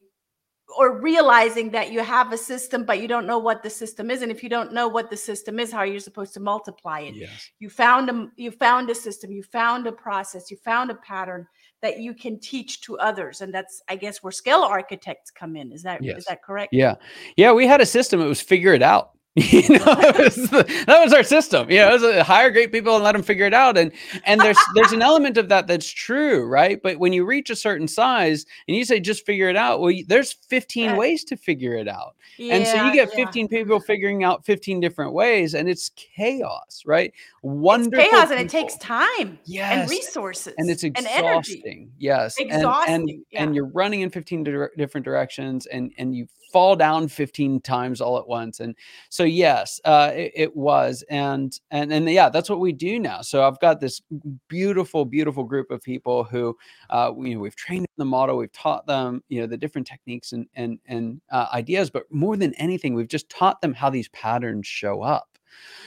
or 0.77 1.01
realizing 1.01 1.71
that 1.71 1.93
you 1.93 2.01
have 2.01 2.33
a 2.33 2.39
system 2.39 2.85
but 2.85 3.01
you 3.01 3.09
don't 3.09 3.27
know 3.27 3.39
what 3.39 3.63
the 3.63 3.71
system 3.71 4.11
is 4.11 4.23
and 4.23 4.31
if 4.31 4.43
you 4.43 4.49
don't 4.49 4.73
know 4.73 4.89
what 4.89 5.11
the 5.11 5.17
system 5.17 5.59
is 5.59 5.73
how 5.73 5.79
are 5.79 5.87
you 5.87 6.01
supposed 6.01 6.35
to 6.35 6.41
multiply 6.41 7.01
it? 7.01 7.15
Yes. 7.15 7.51
you 7.59 7.71
found 7.71 8.11
a 8.11 8.29
you 8.37 8.51
found 8.51 8.91
a 8.91 8.95
system 8.95 9.33
you 9.33 9.43
found 9.43 9.87
a 9.87 9.93
process 9.93 10.51
you 10.51 10.57
found 10.59 10.91
a 10.91 10.95
pattern 10.97 11.47
that 11.83 11.99
you 12.01 12.15
can 12.15 12.39
teach 12.41 12.81
to 12.83 12.99
others 12.99 13.41
and 13.41 13.53
that's 13.53 13.83
i 13.89 13.97
guess 13.97 14.23
where 14.23 14.33
scale 14.33 14.63
architects 14.63 15.31
come 15.31 15.57
in. 15.57 15.73
Is 15.73 15.83
that 15.83 16.03
yes. 16.03 16.19
is 16.19 16.25
that 16.27 16.43
correct? 16.43 16.73
Yeah. 16.73 16.95
Yeah 17.37 17.53
we 17.53 17.67
had 17.67 17.81
a 17.81 17.87
system 17.87 18.21
it 18.21 18.27
was 18.27 18.41
figure 18.41 18.75
it 18.75 18.83
out 18.83 19.11
you 19.37 19.69
know 19.69 19.85
that 19.85 20.17
was, 20.17 20.37
the, 20.37 20.85
that 20.87 21.03
was 21.03 21.13
our 21.13 21.25
system 21.25 21.69
you 21.69 21.79
know 21.79 21.89
it 21.89 21.93
was 21.95 22.05
a, 22.05 22.23
hire 22.23 22.53
great 22.53 22.71
people 22.71 22.95
and 22.95 23.03
let 23.03 23.13
them 23.13 23.23
figure 23.23 23.47
it 23.47 23.53
out 23.53 23.77
and 23.77 23.91
and 24.25 24.41
there's 24.41 24.59
there's 24.77 24.93
an 24.93 25.03
element 25.03 25.37
of 25.37 25.49
that 25.49 25.67
that's 25.67 25.91
true 25.91 26.47
right 26.47 26.81
but 26.85 27.01
when 27.01 27.13
you 27.13 27.25
reach 27.25 27.51
a 27.51 27.57
certain 27.57 27.89
size 27.89 28.47
and 28.69 28.77
you 28.77 28.85
say 28.85 29.01
just 29.01 29.27
figure 29.27 29.49
it 29.49 29.57
out 29.57 29.81
well 29.81 29.93
there's 30.07 30.33
15 30.33 30.85
yeah. 30.85 30.97
ways 30.97 31.25
to 31.25 31.37
figure 31.37 31.75
it 31.75 31.89
out 31.89 32.15
yeah, 32.39 32.55
and 32.55 32.67
so 32.67 32.85
you 32.85 32.93
get 32.93 33.13
15 33.13 33.49
yeah. 33.51 33.59
people 33.59 33.81
figuring 33.81 34.23
out 34.23 34.45
15 34.45 34.79
different 34.79 35.13
ways 35.13 35.55
and 35.55 35.69
it's 35.69 35.91
chaos 35.97 36.85
right 36.87 37.13
wonderful 37.43 37.99
it's 37.99 38.11
chaos 38.11 38.23
people. 38.27 38.37
and 38.39 38.47
it 38.47 38.51
takes 38.51 38.77
time 38.77 39.37
yes. 39.47 39.73
and 39.73 39.91
resources 39.91 40.55
and 40.59 40.71
it's 40.71 40.85
exhausting 40.85 41.63
and 41.65 41.91
yes 41.99 42.37
exhausting 42.39 42.95
and, 42.95 43.09
and, 43.11 43.25
and, 43.33 43.55
you're 43.57 43.67
running 43.67 44.03
in 44.03 44.11
15 44.11 44.45
di- 44.45 44.67
different 44.77 45.05
directions 45.05 45.67
and 45.67 45.93
and 45.99 46.15
you 46.15 46.29
fall 46.53 46.77
down 46.77 47.09
15 47.09 47.61
times 47.63 48.01
all 48.01 48.17
at 48.17 48.29
once 48.29 48.61
and 48.61 48.77
so 49.09 49.24
yes 49.25 49.81
uh, 49.85 50.11
it, 50.15 50.33
it, 50.35 50.57
was 50.57 51.05
and 51.11 51.59
and 51.71 51.93
and 51.93 52.09
yeah 52.09 52.29
that's 52.29 52.49
what 52.49 52.61
we 52.61 52.73
do 52.73 52.99
now. 52.99 53.21
So 53.21 53.47
i've 53.47 53.59
got 53.61 53.81
this 53.81 54.01
beautiful 54.49 55.05
beautiful 55.05 55.45
group 55.45 55.71
of 55.71 55.83
people 55.83 56.25
who 56.25 56.57
uh, 56.91 57.13
you 57.19 57.35
know 57.35 57.41
we've 57.41 57.57
trained 57.57 57.87
the 57.97 58.05
model 58.05 58.37
we've 58.37 58.53
taught 58.53 58.87
them 58.87 59.23
you 59.29 59.41
know 59.41 59.47
the 59.47 59.57
different 59.57 59.87
techniques 59.87 60.33
and 60.33 60.47
and 60.55 60.79
and 60.87 61.21
uh, 61.31 61.47
ideas 61.53 61.91
but 61.91 62.05
more 62.11 62.37
than 62.37 62.55
anything 62.55 62.95
we've 62.95 63.09
just 63.09 63.29
taught 63.29 63.61
them 63.61 63.75
how 63.75 63.91
these 63.91 64.09
patterns 64.09 64.67
show 64.67 65.03
up 65.03 65.34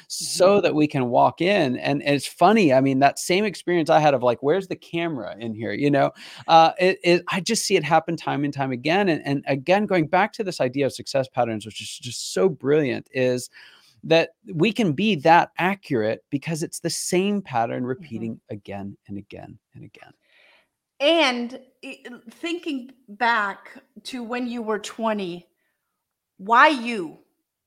so 0.08 0.54
mm-hmm. 0.54 0.64
that 0.64 0.76
we 0.76 0.88
can 0.88 1.10
walk 1.10 1.42
in. 1.42 1.78
And, 1.78 2.02
it's 2.02 2.26
funny. 2.26 2.74
I 2.74 2.82
mean, 2.82 3.00
that 3.00 3.20
same 3.20 3.46
experience 3.46 3.90
I 3.90 4.00
had 4.00 4.14
of 4.14 4.24
like, 4.24 4.42
where's 4.42 4.68
the 4.68 4.76
camera 4.76 5.36
in 5.38 5.54
here? 5.54 5.74
You 5.74 5.92
know, 5.92 6.12
uh, 6.48 6.72
it, 6.80 7.00
it, 7.04 7.24
I 7.30 7.42
just 7.42 7.66
see 7.66 7.76
it 7.76 7.84
happen 7.84 8.16
time 8.16 8.44
and 8.44 8.54
time 8.54 8.72
again. 8.72 9.10
And, 9.10 9.22
and 9.26 9.44
again, 9.48 9.86
going 9.86 10.08
back 10.08 10.34
to 10.34 10.44
this 10.44 10.62
idea 10.62 10.86
of 10.86 10.94
success 10.94 11.28
patterns, 11.28 11.66
which 11.66 11.82
is 11.82 11.98
just 12.00 12.34
so 12.34 12.48
brilliant, 12.48 13.08
is 13.12 13.50
that 14.04 14.32
we 14.54 14.72
can 14.72 14.94
be 14.94 15.16
that 15.16 15.52
accurate 15.58 16.24
because 16.30 16.64
it's 16.64 16.80
the 16.80 16.90
same 16.90 17.42
pattern 17.42 17.80
mm-hmm. 17.80 17.88
repeating 17.88 18.36
mm-hmm. 18.36 18.56
again 18.56 18.98
and 19.08 19.18
again 19.18 19.60
and 19.76 19.84
again. 19.84 20.14
And 21.00 21.60
thinking 22.32 22.92
back 23.08 23.78
to 24.06 24.24
when 24.24 24.48
you 24.48 24.62
were 24.62 24.80
20, 24.80 25.46
why 26.38 26.68
you? 26.70 27.20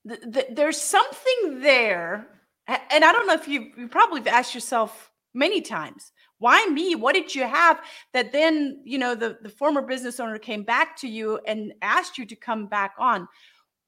Th- 0.09 0.21
th- 0.33 0.47
there's 0.53 0.81
something 0.81 1.61
there 1.61 2.27
and 2.67 3.05
i 3.05 3.13
don't 3.13 3.27
know 3.27 3.35
if 3.35 3.49
you 3.49 3.71
you 3.77 3.89
probably 3.89 4.29
asked 4.29 4.55
yourself 4.55 5.11
many 5.35 5.61
times 5.61 6.13
why 6.41 6.67
me? 6.73 6.95
What 6.95 7.15
did 7.15 7.35
you 7.35 7.47
have? 7.47 7.81
that 8.13 8.33
then 8.33 8.81
you 8.83 8.99
know 8.99 9.15
the 9.15 9.39
the 9.43 9.49
former 9.49 9.83
business 9.83 10.19
owner 10.19 10.39
came 10.39 10.65
back 10.65 10.97
to 10.97 11.09
you 11.09 11.39
and 11.47 11.73
asked 11.83 12.19
you 12.19 12.27
to 12.27 12.35
come 12.35 12.67
back 12.67 12.95
on. 12.99 13.29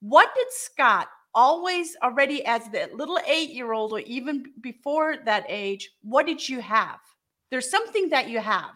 What 0.01 0.29
did 0.37 0.47
scott 0.51 1.09
always 1.35 1.97
already 2.03 2.45
as 2.45 2.69
the 2.69 2.91
little 2.93 3.19
eight 3.27 3.51
year 3.51 3.73
old 3.73 3.93
or 3.93 4.01
even 4.01 4.45
before 4.61 5.17
that 5.25 5.47
age 5.49 5.91
what 6.03 6.27
did 6.27 6.47
you 6.47 6.61
have? 6.61 7.01
There's 7.51 7.71
something 7.71 8.11
that 8.11 8.29
you 8.29 8.39
have 8.39 8.75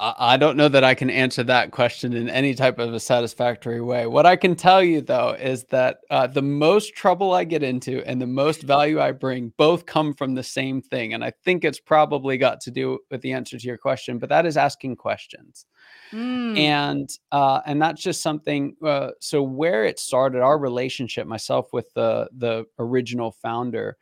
I 0.00 0.36
don't 0.36 0.56
know 0.56 0.68
that 0.68 0.84
I 0.84 0.94
can 0.94 1.10
answer 1.10 1.42
that 1.44 1.70
question 1.70 2.12
in 2.12 2.28
any 2.28 2.54
type 2.54 2.78
of 2.78 2.92
a 2.94 3.00
satisfactory 3.00 3.80
way. 3.80 4.06
What 4.06 4.26
I 4.26 4.36
can 4.36 4.54
tell 4.54 4.82
you 4.82 5.00
though 5.00 5.30
is 5.30 5.64
that 5.64 5.98
uh, 6.10 6.26
the 6.26 6.42
most 6.42 6.94
trouble 6.94 7.32
I 7.32 7.44
get 7.44 7.62
into 7.62 8.02
and 8.06 8.20
the 8.20 8.26
most 8.26 8.62
value 8.62 9.00
I 9.00 9.12
bring 9.12 9.52
both 9.56 9.86
come 9.86 10.14
from 10.14 10.34
the 10.34 10.42
same 10.42 10.82
thing. 10.82 11.14
And 11.14 11.24
I 11.24 11.32
think 11.44 11.64
it's 11.64 11.80
probably 11.80 12.38
got 12.38 12.60
to 12.62 12.70
do 12.70 12.98
with 13.10 13.22
the 13.22 13.32
answer 13.32 13.58
to 13.58 13.66
your 13.66 13.78
question, 13.78 14.18
but 14.18 14.28
that 14.28 14.46
is 14.46 14.56
asking 14.56 14.96
questions. 14.96 15.66
Mm. 16.12 16.58
And 16.58 17.10
uh, 17.32 17.60
and 17.66 17.82
that's 17.82 18.02
just 18.02 18.22
something. 18.22 18.76
Uh, 18.84 19.10
so 19.20 19.42
where 19.42 19.84
it 19.84 19.98
started, 19.98 20.42
our 20.42 20.58
relationship, 20.58 21.26
myself 21.26 21.72
with 21.72 21.92
the 21.94 22.28
the 22.36 22.64
original 22.78 23.32
founder, 23.32 23.96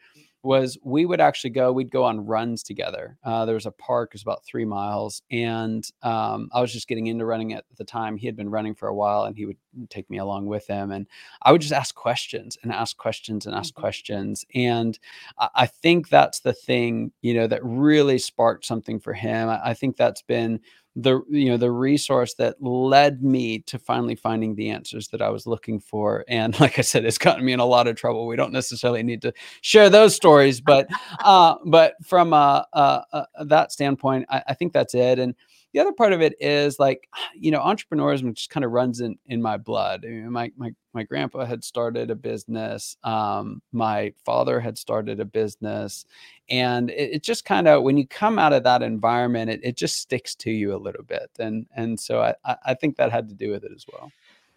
was 0.44 0.76
we 0.83 1.07
would 1.07 1.20
actually 1.20 1.50
go 1.50 1.72
we'd 1.72 1.90
go 1.90 2.05
on 2.05 2.26
runs 2.26 2.62
together. 2.62 3.16
Uh, 3.24 3.44
there 3.44 3.55
was 3.55 3.66
a 3.66 3.70
park 3.70 4.11
it 4.11 4.14
was 4.14 4.22
about 4.22 4.44
three 4.44 4.64
miles 4.64 5.22
and 5.31 5.88
um, 6.02 6.48
i 6.52 6.61
was 6.61 6.72
just 6.72 6.88
getting 6.88 7.07
into 7.07 7.24
running 7.24 7.52
at 7.52 7.64
the 7.76 7.85
time. 7.85 8.16
He 8.16 8.26
had 8.26 8.37
been 8.37 8.50
running 8.50 8.74
for 8.74 8.88
a 8.88 8.94
while 8.94 9.24
and 9.24 9.37
he 9.37 9.46
would 9.46 9.57
take 9.88 10.09
me 10.11 10.18
along 10.18 10.46
with 10.46 10.66
him 10.66 10.90
and 10.90 11.07
i 11.42 11.52
would 11.52 11.61
just 11.61 11.72
ask 11.72 11.94
questions 11.94 12.59
and 12.62 12.72
ask 12.72 12.96
questions 12.96 13.46
and 13.46 13.55
ask 13.55 13.72
Mhm. 13.74 13.81
questions 13.81 14.44
and 14.55 14.98
I, 15.38 15.48
I 15.55 15.66
think 15.66 16.09
that's 16.09 16.40
the 16.40 16.52
thing 16.52 17.12
you 17.22 17.35
know 17.35 17.46
that 17.46 17.64
really 17.64 18.18
sparked 18.18 18.64
something 18.66 18.98
for 19.00 19.12
him. 19.14 19.48
I, 19.48 19.70
I 19.70 19.74
think 19.74 19.96
that's 19.96 20.22
been 20.22 20.61
the 20.94 21.22
you 21.31 21.46
know 21.46 21.57
the 21.57 21.70
resource 21.70 22.35
that 22.35 22.62
led 22.62 23.22
me 23.22 23.61
to 23.61 23.78
finally 23.78 24.14
finding 24.14 24.55
the 24.55 24.70
answers 24.70 25.09
that 25.09 25.22
I 25.22 25.31
was 25.31 25.46
looking 25.46 25.81
for 25.81 26.24
and 26.28 26.59
like 26.61 26.78
I 26.78 26.83
said 26.83 27.05
it's 27.05 27.18
gotten 27.18 27.44
me 27.44 27.52
in 27.52 27.61
a 27.61 27.64
lot 27.64 27.88
of 27.88 27.96
trouble. 27.96 28.26
We 28.26 28.37
don't 28.37 28.52
necessarily 28.52 29.02
need 29.02 29.22
to 29.22 29.33
share 29.62 29.88
those 29.88 30.14
stories 30.14 30.61
but 30.61 30.88
uh 31.24 31.57
but 31.64 31.94
from 32.05 32.33
uh, 32.33 32.62
uh, 32.72 33.02
uh 33.12 33.24
that 33.44 33.72
standpoint 33.72 34.26
I, 34.28 34.42
I 34.48 34.55
think 34.55 34.72
that's 34.72 34.94
it 34.94 35.18
and 35.18 35.35
the 35.72 35.80
other 35.80 35.92
part 35.92 36.12
of 36.12 36.20
it 36.20 36.35
is 36.40 36.78
like 36.78 37.08
you 37.35 37.50
know 37.50 37.61
entrepreneurship 37.61 38.35
just 38.35 38.50
kind 38.50 38.64
of 38.64 38.72
runs 38.72 39.00
in 39.00 39.18
in 39.26 39.42
my 39.42 39.56
blood. 39.56 40.04
I 40.04 40.08
mean, 40.08 40.32
my 40.32 40.52
my 40.56 40.74
my 40.94 41.02
grandpa 41.02 41.44
had 41.44 41.64
started 41.64 42.11
a 42.11 42.14
business 42.14 42.98
um 43.02 43.62
my 43.72 44.12
father 44.26 44.61
had 44.61 44.76
started 44.76 45.20
a 45.20 45.24
business 45.24 46.04
and 46.50 46.90
it, 46.90 47.14
it 47.14 47.22
just 47.22 47.46
kind 47.46 47.66
of 47.66 47.82
when 47.82 47.96
you 47.96 48.06
come 48.06 48.38
out 48.38 48.52
of 48.52 48.62
that 48.64 48.82
environment 48.82 49.50
it, 49.50 49.61
it 49.62 49.74
just 49.74 49.96
sticks 49.96 50.35
to 50.35 50.50
you 50.50 50.74
a 50.74 50.76
little 50.76 51.02
bit 51.02 51.30
and 51.38 51.66
and 51.74 51.98
so 51.98 52.20
I, 52.20 52.56
I 52.66 52.74
think 52.74 52.96
that 52.96 53.11
had 53.11 53.26
to 53.30 53.35
do 53.35 53.50
with 53.50 53.64
it 53.64 53.72
as 53.74 53.87
well. 53.90 54.12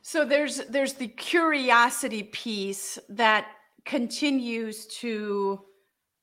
So 0.08 0.24
there's 0.24 0.58
there's 0.66 0.94
the 0.94 1.08
curiosity 1.08 2.22
piece 2.22 3.00
that 3.10 3.48
continues 3.86 4.86
to 5.00 5.62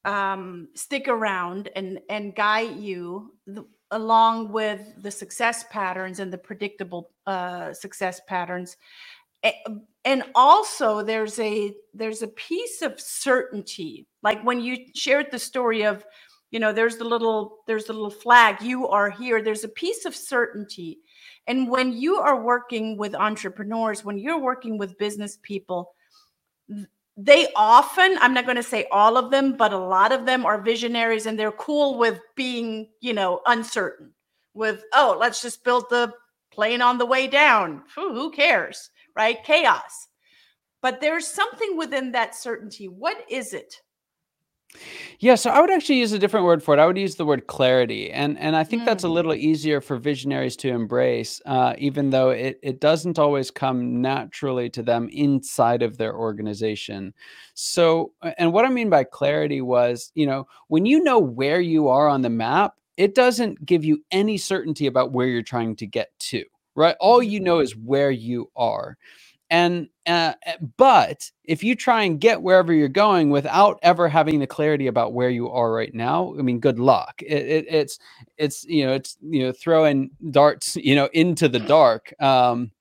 um, 0.05 0.69
stick 0.75 1.09
around 1.09 1.69
and 1.75 1.99
and 2.09 2.33
guide 2.33 2.77
you 2.77 3.35
th- 3.47 3.67
along 3.93 4.51
with 4.51 4.81
the 5.03 5.11
success 5.11 5.65
patterns 5.71 6.19
and 6.19 6.33
the 6.33 6.39
predictable 6.39 7.11
uh, 7.27 7.73
success 7.73 8.21
patterns. 8.27 8.77
And 10.05 10.25
also 10.35 11.03
there's 11.03 11.39
a 11.39 11.75
there's 11.95 12.23
a 12.23 12.29
piece 12.29 12.83
of 12.83 13.01
certainty. 13.01 14.07
Like 14.23 14.43
when 14.43 14.61
you 14.61 14.87
shared 14.95 15.31
the 15.31 15.39
story 15.39 15.85
of, 15.85 16.05
you 16.51 16.61
know, 16.61 16.73
there's 16.73 16.97
the 16.97 17.05
little 17.05 17.59
there's 17.67 17.87
the 17.87 17.93
little 17.93 18.11
flag, 18.11 18.61
you 18.61 18.89
are 18.89 19.11
here. 19.11 19.43
There's 19.43 19.65
a 19.65 19.69
piece 19.69 20.05
of 20.05 20.15
certainty. 20.15 20.99
And 21.47 21.69
when 21.69 21.93
you 21.93 22.17
are 22.17 22.41
working 22.41 22.97
with 22.97 23.15
entrepreneurs, 23.15 24.05
when 24.05 24.19
you're 24.19 24.39
working 24.41 24.79
with 24.79 24.99
business 24.99 25.39
people, 25.43 25.95
they 27.17 27.49
often, 27.55 28.17
I'm 28.21 28.33
not 28.33 28.47
going 28.47 28.57
to 28.57 28.63
say 28.63 28.87
all 28.91 29.17
of 29.17 29.31
them, 29.31 29.57
but 29.57 29.73
a 29.73 29.79
lot 29.79 30.13
of 30.13 30.25
them 30.25 30.47
are 30.47 30.61
visionaries 30.61 31.27
and 31.27 31.39
they're 31.39 31.53
cool 31.53 31.99
with 31.99 32.21
being, 32.37 32.89
you 33.01 33.13
know, 33.13 33.41
uncertain. 33.47 34.13
With, 34.55 34.85
oh, 34.95 35.17
let's 35.19 35.43
just 35.43 35.65
build 35.65 35.85
the 35.91 36.13
plane 36.51 36.83
on 36.83 36.99
the 36.99 37.07
way 37.07 37.27
down. 37.27 37.83
Who 37.95 38.31
cares? 38.31 38.91
Right? 39.17 39.43
Chaos. 39.45 40.09
But 40.81 41.01
there's 41.01 41.27
something 41.27 41.77
within 41.77 42.13
that 42.13 42.35
certainty. 42.35 42.89
What 42.89 43.25
is 43.31 43.53
it? 43.55 43.75
Yeah, 45.21 45.35
so 45.35 45.51
I 45.51 45.61
would 45.61 45.71
actually 45.71 45.99
use 45.99 46.13
a 46.13 46.19
different 46.19 46.47
word 46.47 46.63
for 46.63 46.75
it. 46.75 46.81
I 46.81 46.87
would 46.87 46.99
use 46.99 47.17
the 47.17 47.25
word 47.25 47.47
clarity, 47.47 48.11
and 48.11 48.39
and 48.39 48.57
I 48.57 48.65
think 48.65 48.85
that's 48.85 49.05
a 49.05 49.09
Mm, 49.09 49.09
little 49.09 49.35
easier 49.35 49.81
for 49.81 49.97
visionaries 49.97 50.57
to 50.57 50.69
embrace, 50.69 51.41
uh, 51.47 51.75
even 51.79 52.11
though 52.11 52.31
it 52.31 52.59
it 52.63 52.81
doesn't 52.81 53.19
always 53.19 53.51
come 53.51 54.01
naturally 54.01 54.69
to 54.71 54.83
them 54.83 55.09
inside 55.13 55.83
of 55.83 55.97
their 55.99 56.15
organization. 56.17 57.15
So, 57.55 58.13
a- 58.23 58.39
and 58.41 58.53
what 58.53 58.65
I 58.65 58.69
mean 58.71 58.91
by 58.91 59.05
clarity 59.05 59.61
was, 59.61 60.11
you 60.15 60.27
know, 60.27 60.47
when 60.69 60.87
you 60.87 61.03
know 61.03 61.19
where 61.19 61.61
you 61.61 61.89
are 61.89 62.09
on 62.09 62.23
the 62.23 62.31
map, 62.31 62.75
it 62.97 63.15
doesn't 63.15 63.65
give 63.65 63.85
you 63.85 64.03
any 64.11 64.37
certainty 64.39 64.87
about 64.87 65.13
where 65.13 65.27
you're 65.27 65.43
trying 65.43 65.77
to 65.77 65.87
get 65.87 66.11
to, 66.19 66.45
right? 66.77 66.97
All 67.01 67.23
you 67.23 67.41
know 67.41 67.61
is 67.61 67.77
where 67.77 68.11
you 68.11 68.51
are. 68.57 68.97
And 69.53 69.91
uh, 70.07 70.35
but 70.79 71.31
if 71.45 71.65
you 71.65 71.77
try 71.77 72.05
and 72.05 72.21
get 72.21 72.43
wherever 72.43 72.75
you're 72.75 72.89
going 72.89 73.31
without 73.31 73.81
ever 73.83 74.09
having 74.09 74.41
the 74.41 74.49
clarity 74.49 74.89
about 74.89 75.15
where 75.15 75.31
you 75.31 75.51
are 75.51 75.73
right 75.73 75.95
now, 75.95 76.35
I 76.39 76.43
mean, 76.43 76.61
good 76.61 76.81
luck. 76.81 77.23
It, 77.23 77.33
it, 77.49 77.67
it's 77.71 78.01
it's 78.39 78.65
you 78.67 78.87
know 78.87 78.95
it's 78.95 79.19
you 79.23 79.45
know 79.45 79.53
throwing 79.53 80.13
darts 80.33 80.77
you 80.83 80.97
know 80.97 81.11
into 81.15 81.49
the 81.49 81.61
dark. 81.61 82.15
Um, 82.23 82.73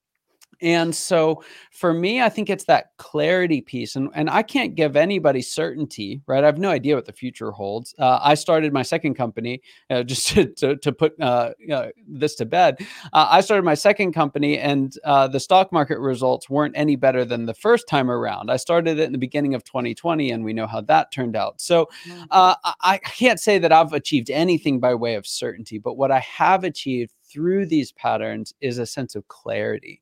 and 0.61 0.93
so 0.93 1.43
for 1.71 1.93
me, 1.93 2.21
I 2.21 2.29
think 2.29 2.49
it's 2.49 2.65
that 2.65 2.91
clarity 2.97 3.61
piece. 3.61 3.95
And, 3.95 4.09
and 4.13 4.29
I 4.29 4.43
can't 4.43 4.75
give 4.75 4.95
anybody 4.95 5.41
certainty, 5.41 6.21
right? 6.27 6.43
I 6.43 6.45
have 6.45 6.59
no 6.59 6.69
idea 6.69 6.95
what 6.95 7.05
the 7.05 7.13
future 7.13 7.51
holds. 7.51 7.95
Uh, 7.97 8.19
I 8.21 8.35
started 8.35 8.71
my 8.71 8.83
second 8.83 9.15
company, 9.15 9.61
uh, 9.89 10.03
just 10.11 10.27
to, 10.29 10.45
to, 10.45 10.75
to 10.77 10.91
put 10.91 11.19
uh, 11.19 11.51
uh, 11.71 11.87
this 12.07 12.35
to 12.35 12.45
bed. 12.45 12.77
Uh, 13.13 13.27
I 13.29 13.41
started 13.41 13.63
my 13.63 13.73
second 13.73 14.13
company, 14.13 14.59
and 14.59 14.93
uh, 15.03 15.27
the 15.27 15.39
stock 15.39 15.71
market 15.71 15.99
results 15.99 16.49
weren't 16.49 16.77
any 16.77 16.95
better 16.95 17.25
than 17.25 17.45
the 17.45 17.53
first 17.53 17.87
time 17.87 18.11
around. 18.11 18.51
I 18.51 18.57
started 18.57 18.99
it 18.99 19.05
in 19.05 19.11
the 19.11 19.17
beginning 19.17 19.55
of 19.55 19.63
2020, 19.63 20.31
and 20.31 20.43
we 20.43 20.53
know 20.53 20.67
how 20.67 20.81
that 20.81 21.11
turned 21.11 21.35
out. 21.35 21.59
So 21.59 21.89
mm, 22.07 22.27
uh, 22.29 22.55
I 22.81 22.99
can't 22.99 23.39
say 23.39 23.57
that 23.57 23.71
I've 23.71 23.93
achieved 23.93 24.29
anything 24.29 24.79
by 24.79 24.93
way 24.93 25.15
of 25.15 25.25
certainty, 25.25 25.79
but 25.79 25.95
what 25.97 26.11
I 26.11 26.19
have 26.19 26.63
achieved 26.63 27.13
through 27.31 27.65
these 27.65 27.91
patterns 27.93 28.53
is 28.61 28.77
a 28.77 28.85
sense 28.85 29.15
of 29.15 29.27
clarity 29.27 30.01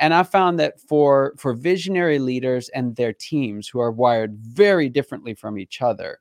and 0.00 0.14
I 0.14 0.22
found 0.22 0.58
that 0.60 0.80
for 0.80 1.34
for 1.36 1.52
visionary 1.54 2.18
leaders 2.18 2.68
and 2.70 2.96
their 2.96 3.12
teams 3.12 3.68
who 3.68 3.80
are 3.80 3.90
wired 3.90 4.36
very 4.38 4.88
differently 4.88 5.34
from 5.34 5.58
each 5.58 5.82
other, 5.82 6.18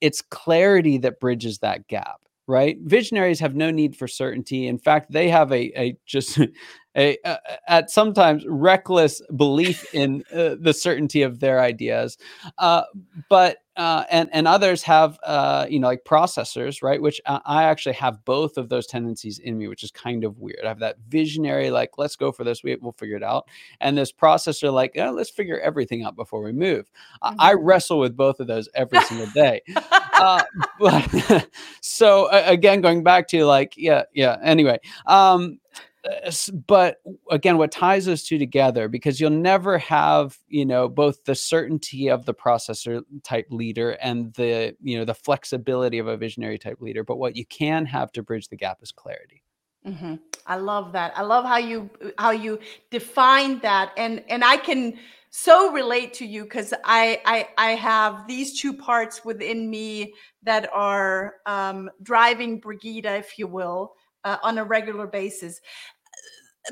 it's 0.00 0.22
clarity 0.22 0.98
that 0.98 1.20
bridges 1.20 1.58
that 1.58 1.86
gap, 1.88 2.20
right? 2.46 2.78
Visionaries 2.82 3.40
have 3.40 3.54
no 3.56 3.70
need 3.70 3.96
for 3.96 4.08
certainty. 4.08 4.68
In 4.68 4.78
fact, 4.78 5.12
they 5.12 5.28
have 5.28 5.52
a 5.52 5.72
a 5.80 5.96
just 6.06 6.38
a, 6.96 7.18
a 7.24 7.38
at 7.68 7.90
sometimes 7.90 8.44
reckless 8.46 9.20
belief 9.36 9.94
in 9.94 10.24
uh, 10.32 10.56
the 10.58 10.72
certainty 10.72 11.22
of 11.22 11.40
their 11.40 11.60
ideas. 11.60 12.18
Uh, 12.58 12.82
but 13.28 13.58
uh, 13.76 14.04
and 14.10 14.30
and 14.32 14.48
others 14.48 14.82
have 14.82 15.18
uh, 15.22 15.66
you 15.68 15.78
know 15.78 15.88
like 15.88 16.04
processors, 16.04 16.82
right? 16.82 17.00
Which 17.00 17.20
I, 17.26 17.64
actually 17.64 17.94
have 17.96 18.24
both 18.24 18.56
of 18.56 18.70
those 18.70 18.86
tendencies 18.86 19.38
in 19.38 19.58
me, 19.58 19.68
which 19.68 19.82
is 19.82 19.90
kind 19.90 20.24
of 20.24 20.38
weird. 20.38 20.60
I 20.64 20.68
have 20.68 20.78
that 20.78 20.96
visionary, 21.08 21.70
like 21.70 21.98
let's 21.98 22.16
go 22.16 22.32
for 22.32 22.42
this, 22.42 22.62
we 22.62 22.74
we'll 22.76 22.92
figure 22.92 23.16
it 23.16 23.22
out, 23.22 23.48
and 23.80 23.96
this 23.98 24.12
processor, 24.12 24.72
like 24.72 24.92
yeah, 24.94 25.10
let's 25.10 25.28
figure 25.28 25.60
everything 25.60 26.04
out 26.04 26.16
before 26.16 26.42
we 26.42 26.52
move. 26.52 26.90
I, 27.20 27.34
I 27.38 27.54
mhm. 27.54 27.58
wrestle 27.62 27.98
with 27.98 28.16
both 28.16 28.40
of 28.40 28.46
those 28.46 28.68
every 28.74 29.00
single 29.02 29.28
day. 29.28 29.60
Uh, 30.14 30.42
but 30.80 31.46
so 31.82 32.28
again, 32.32 32.80
going 32.80 33.02
back 33.02 33.28
to 33.28 33.44
like 33.44 33.74
yeah 33.76 34.04
yeah. 34.14 34.38
Anyway, 34.42 34.78
um, 35.04 35.58
but 36.66 36.98
again 37.30 37.58
what 37.58 37.70
ties 37.70 38.04
those 38.04 38.22
two 38.22 38.38
together 38.38 38.88
because 38.88 39.20
you'll 39.20 39.30
never 39.30 39.78
have 39.78 40.38
you 40.48 40.64
know 40.64 40.88
both 40.88 41.24
the 41.24 41.34
certainty 41.34 42.08
of 42.08 42.24
the 42.26 42.34
processor 42.34 43.02
type 43.22 43.46
leader 43.50 43.92
and 43.92 44.32
the 44.34 44.76
you 44.82 44.98
know 44.98 45.04
the 45.04 45.14
flexibility 45.14 45.98
of 45.98 46.06
a 46.06 46.16
visionary 46.16 46.58
type 46.58 46.80
leader 46.80 47.02
but 47.02 47.16
what 47.16 47.36
you 47.36 47.44
can 47.46 47.86
have 47.86 48.12
to 48.12 48.22
bridge 48.22 48.48
the 48.48 48.56
gap 48.56 48.78
is 48.82 48.92
clarity 48.92 49.42
Mhm. 49.86 50.18
I 50.46 50.56
love 50.56 50.92
that. 50.92 51.16
I 51.16 51.22
love 51.22 51.44
how 51.44 51.58
you 51.58 51.88
how 52.18 52.32
you 52.32 52.58
define 52.90 53.60
that, 53.60 53.92
and 53.96 54.24
and 54.28 54.44
I 54.44 54.56
can 54.56 54.98
so 55.30 55.70
relate 55.70 56.14
to 56.14 56.26
you 56.26 56.42
because 56.42 56.74
I, 56.84 57.20
I 57.24 57.48
I 57.56 57.70
have 57.72 58.26
these 58.26 58.60
two 58.60 58.72
parts 58.72 59.24
within 59.24 59.70
me 59.70 60.14
that 60.42 60.68
are 60.72 61.34
um, 61.46 61.88
driving 62.02 62.58
Brigida, 62.58 63.16
if 63.16 63.38
you 63.38 63.46
will, 63.46 63.94
uh, 64.24 64.38
on 64.42 64.58
a 64.58 64.64
regular 64.64 65.06
basis. 65.06 65.60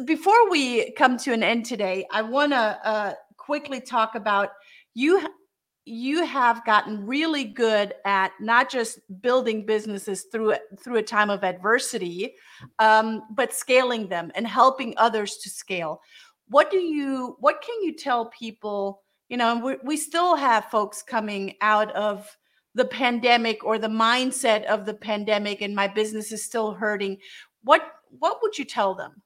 Before 0.02 0.50
we 0.50 0.90
come 0.92 1.16
to 1.18 1.32
an 1.32 1.44
end 1.44 1.66
today, 1.66 2.04
I 2.10 2.22
want 2.22 2.52
to 2.52 2.80
uh, 2.84 3.14
quickly 3.36 3.80
talk 3.80 4.16
about 4.16 4.50
you. 4.94 5.24
You 5.84 6.24
have 6.24 6.64
gotten 6.64 7.06
really 7.06 7.44
good 7.44 7.94
at 8.04 8.32
not 8.40 8.70
just 8.70 8.98
building 9.20 9.66
businesses 9.66 10.26
through 10.32 10.54
through 10.82 10.96
a 10.96 11.02
time 11.02 11.30
of 11.30 11.44
adversity, 11.44 12.34
um, 12.80 13.22
but 13.30 13.52
scaling 13.52 14.08
them 14.08 14.32
and 14.34 14.48
helping 14.48 14.94
others 14.96 15.36
to 15.38 15.50
scale. 15.50 16.00
What 16.48 16.72
do 16.72 16.78
you? 16.78 17.36
What 17.38 17.62
can 17.62 17.80
you 17.82 17.94
tell 17.94 18.26
people? 18.30 19.02
You 19.28 19.36
know, 19.36 19.58
we, 19.58 19.76
we 19.84 19.96
still 19.96 20.34
have 20.34 20.64
folks 20.66 21.02
coming 21.02 21.54
out 21.60 21.92
of 21.92 22.36
the 22.74 22.84
pandemic 22.84 23.62
or 23.62 23.78
the 23.78 23.86
mindset 23.88 24.64
of 24.64 24.86
the 24.86 24.94
pandemic, 24.94 25.60
and 25.60 25.74
my 25.74 25.86
business 25.86 26.32
is 26.32 26.44
still 26.44 26.72
hurting. 26.72 27.18
What 27.62 27.82
what 28.08 28.38
would 28.42 28.58
you 28.58 28.64
tell 28.64 28.96
them? 28.96 29.22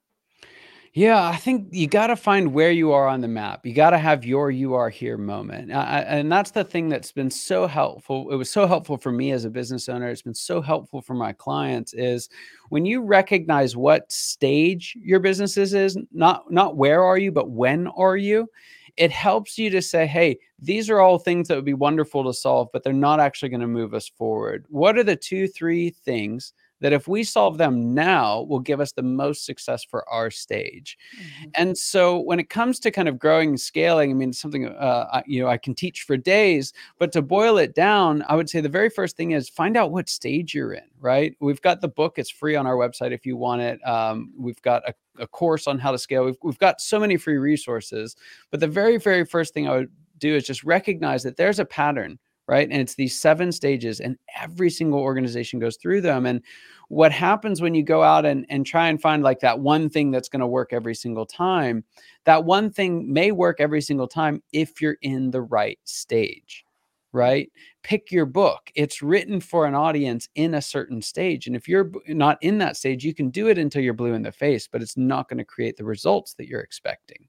Yeah, 0.99 1.29
I 1.29 1.37
think 1.37 1.69
you 1.71 1.87
got 1.87 2.09
to 2.09 2.17
find 2.17 2.53
where 2.53 2.73
you 2.73 2.91
are 2.91 3.07
on 3.07 3.21
the 3.21 3.29
map. 3.29 3.65
You 3.65 3.73
got 3.73 3.91
to 3.91 3.99
have 3.99 4.25
your 4.25 4.51
"you 4.51 4.75
are 4.75 4.91
here" 4.91 5.17
moment, 5.17 5.71
uh, 5.71 5.77
and 6.09 6.31
that's 6.33 6.51
the 6.51 6.65
thing 6.65 6.89
that's 6.89 7.13
been 7.13 7.31
so 7.31 7.69
helpful. 7.69 8.29
It 8.33 8.35
was 8.35 8.51
so 8.51 8.67
helpful 8.67 8.97
for 8.97 9.13
me 9.13 9.31
as 9.31 9.45
a 9.45 9.51
business 9.51 9.89
owner. 9.89 10.09
It's 10.09 10.23
been 10.23 10.35
so 10.35 10.61
helpful 10.61 11.01
for 11.01 11.15
my 11.15 11.33
clients. 11.33 11.95
Is 11.95 12.29
when 12.71 12.85
you 12.85 13.03
recognize 13.03 13.77
what 13.77 14.11
stage 14.11 14.97
your 15.01 15.21
business 15.21 15.57
is, 15.57 15.73
is 15.73 15.97
not 16.11 16.51
not 16.51 16.77
where 16.77 17.05
are 17.05 17.17
you, 17.17 17.31
but 17.31 17.49
when 17.49 17.87
are 17.87 18.17
you. 18.17 18.49
It 18.97 19.13
helps 19.13 19.57
you 19.57 19.71
to 19.71 19.81
say, 19.81 20.05
"Hey, 20.05 20.41
these 20.59 20.91
are 20.91 20.99
all 20.99 21.21
things 21.21 21.47
that 21.47 21.55
would 21.55 21.65
be 21.65 21.75
wonderful 21.75 22.25
to 22.25 22.35
solve, 22.35 22.71
but 22.73 22.83
they're 22.83 22.93
not 22.93 23.21
actually 23.21 23.51
going 23.51 23.61
to 23.61 23.69
move 23.69 23.95
us 23.95 24.09
forward. 24.09 24.65
What 24.69 24.99
are 24.99 25.05
the 25.05 25.15
two, 25.15 25.47
three 25.47 25.91
things?" 25.91 26.55
That 26.81 26.93
if 26.93 27.09
we 27.09 27.25
solve 27.25 27.59
them 27.59 27.95
now 27.95 28.43
will 28.43 28.61
give 28.61 28.81
us 28.81 28.93
the 28.93 29.03
most 29.03 29.45
success 29.45 29.85
for 29.85 30.09
our 30.09 30.31
stage. 30.31 30.97
Mm-hmm. 31.17 31.49
And 31.55 31.79
so 31.79 32.21
when 32.21 32.39
it 32.39 32.49
comes 32.49 32.79
to 32.81 32.91
kind 32.91 33.09
of 33.09 33.19
growing 33.19 33.51
and 33.51 33.61
scaling, 33.61 34.11
I 34.11 34.15
mean, 34.15 34.33
something 34.33 34.67
uh, 34.67 35.09
I, 35.13 35.23
you 35.27 35.41
know 35.41 35.49
I 35.49 35.57
can 35.59 35.75
teach 35.75 36.03
for 36.03 36.17
days, 36.17 36.73
but 36.99 37.13
to 37.13 37.23
boil 37.23 37.59
it 37.59 37.75
down, 37.75 38.25
I 38.29 38.37
would 38.37 38.49
say 38.49 38.61
the 38.61 38.69
very 38.69 38.91
first 38.91 39.17
thing 39.17 39.33
is 39.33 39.49
find 39.49 39.77
out 39.77 39.91
what 39.91 40.09
stage 40.09 40.55
you're 40.55 40.73
in. 40.73 40.85
Right? 41.01 41.37
We've 41.41 41.63
got 41.63 41.81
the 41.81 41.89
book; 41.89 42.19
it's 42.19 42.31
free 42.31 42.57
on 42.57 42.67
our 42.67 42.77
website 42.77 43.13
if 43.13 43.27
you 43.27 43.37
want 43.37 43.63
it. 43.63 43.87
Um, 43.87 44.33
we've 44.37 44.61
got 44.63 44.89
a, 44.89 44.95
a 45.19 45.27
course 45.27 45.67
on 45.67 45.79
how 45.79 45.93
to 45.93 45.99
scale. 45.99 46.25
We've 46.25 46.39
we've 46.43 46.59
got 46.59 46.81
so 46.81 46.99
many 46.99 47.17
free 47.17 47.39
resources. 47.39 48.17
But 48.51 48.61
the 48.61 48.69
very 48.69 48.99
very 48.99 49.25
first 49.25 49.55
thing 49.55 49.69
I 49.69 49.77
would 49.77 49.91
do 50.19 50.35
is 50.35 50.45
just 50.45 50.65
recognize 50.65 51.23
that 51.23 51.37
there's 51.37 51.59
a 51.59 51.65
pattern 51.65 52.19
right? 52.49 52.69
And 52.71 52.81
it's 52.81 52.95
these 52.95 53.17
seven 53.17 53.53
stages, 53.53 54.01
and 54.01 54.17
every 54.41 54.71
single 54.71 54.99
organization 54.99 55.61
goes 55.61 55.77
through 55.77 56.01
them. 56.01 56.25
And 56.25 56.43
what 56.89 57.13
happens 57.13 57.61
when 57.61 57.75
you 57.75 57.83
go 57.83 58.03
out 58.03 58.25
and, 58.25 58.47
and 58.49 58.65
try 58.65 58.89
and 58.89 59.01
find 59.01 59.23
like 59.23 59.41
that 59.41 59.61
one 59.61 59.91
thing 59.91 60.11
that's 60.11 60.31
going 60.31 60.41
to 60.41 60.47
work 60.47 60.73
every 60.73 60.95
single 60.95 61.27
time, 61.27 61.85
that 62.25 62.45
one 62.45 62.71
thing 62.71 63.13
may 63.13 63.31
work 63.31 63.61
every 63.61 63.83
single 63.83 64.09
time 64.09 64.43
if 64.53 64.81
you're 64.81 64.97
in 65.03 65.31
the 65.31 65.43
right 65.43 65.79
stage, 65.85 66.65
right? 67.13 67.53
Pick 67.83 68.11
your 68.11 68.25
book. 68.25 68.71
It's 68.75 69.03
written 69.03 69.43
for 69.43 69.67
an 69.67 69.75
audience 69.75 70.31
in 70.35 70.55
a 70.55 70.63
certain 70.63 71.03
stage. 71.03 71.47
And 71.47 71.55
if 71.55 71.69
you're 71.69 71.91
not 72.09 72.39
in 72.41 72.57
that 72.59 72.79
stage, 72.79 73.05
you 73.05 73.15
can 73.15 73.29
do 73.29 73.49
it 73.49 73.59
until 73.59 73.83
you're 73.83 73.93
blue 73.93 74.15
in 74.15 74.23
the 74.23 74.33
face, 74.33 74.67
but 74.67 74.81
it's 74.81 74.97
not 74.97 75.29
going 75.29 75.39
to 75.39 75.45
create 75.45 75.77
the 75.77 75.85
results 75.85 76.33
that 76.35 76.49
you're 76.49 76.61
expecting. 76.61 77.29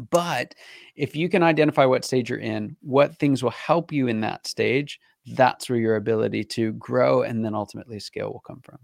But 0.00 0.54
if 0.96 1.14
you 1.14 1.28
can 1.28 1.42
identify 1.42 1.84
what 1.84 2.04
stage 2.04 2.30
you're 2.30 2.38
in, 2.38 2.76
what 2.80 3.16
things 3.18 3.42
will 3.42 3.50
help 3.50 3.92
you 3.92 4.08
in 4.08 4.20
that 4.20 4.46
stage, 4.46 4.98
that's 5.26 5.68
where 5.68 5.78
your 5.78 5.96
ability 5.96 6.44
to 6.44 6.72
grow 6.72 7.22
and 7.22 7.44
then 7.44 7.54
ultimately 7.54 8.00
scale 8.00 8.32
will 8.32 8.40
come 8.40 8.60
from. 8.62 8.78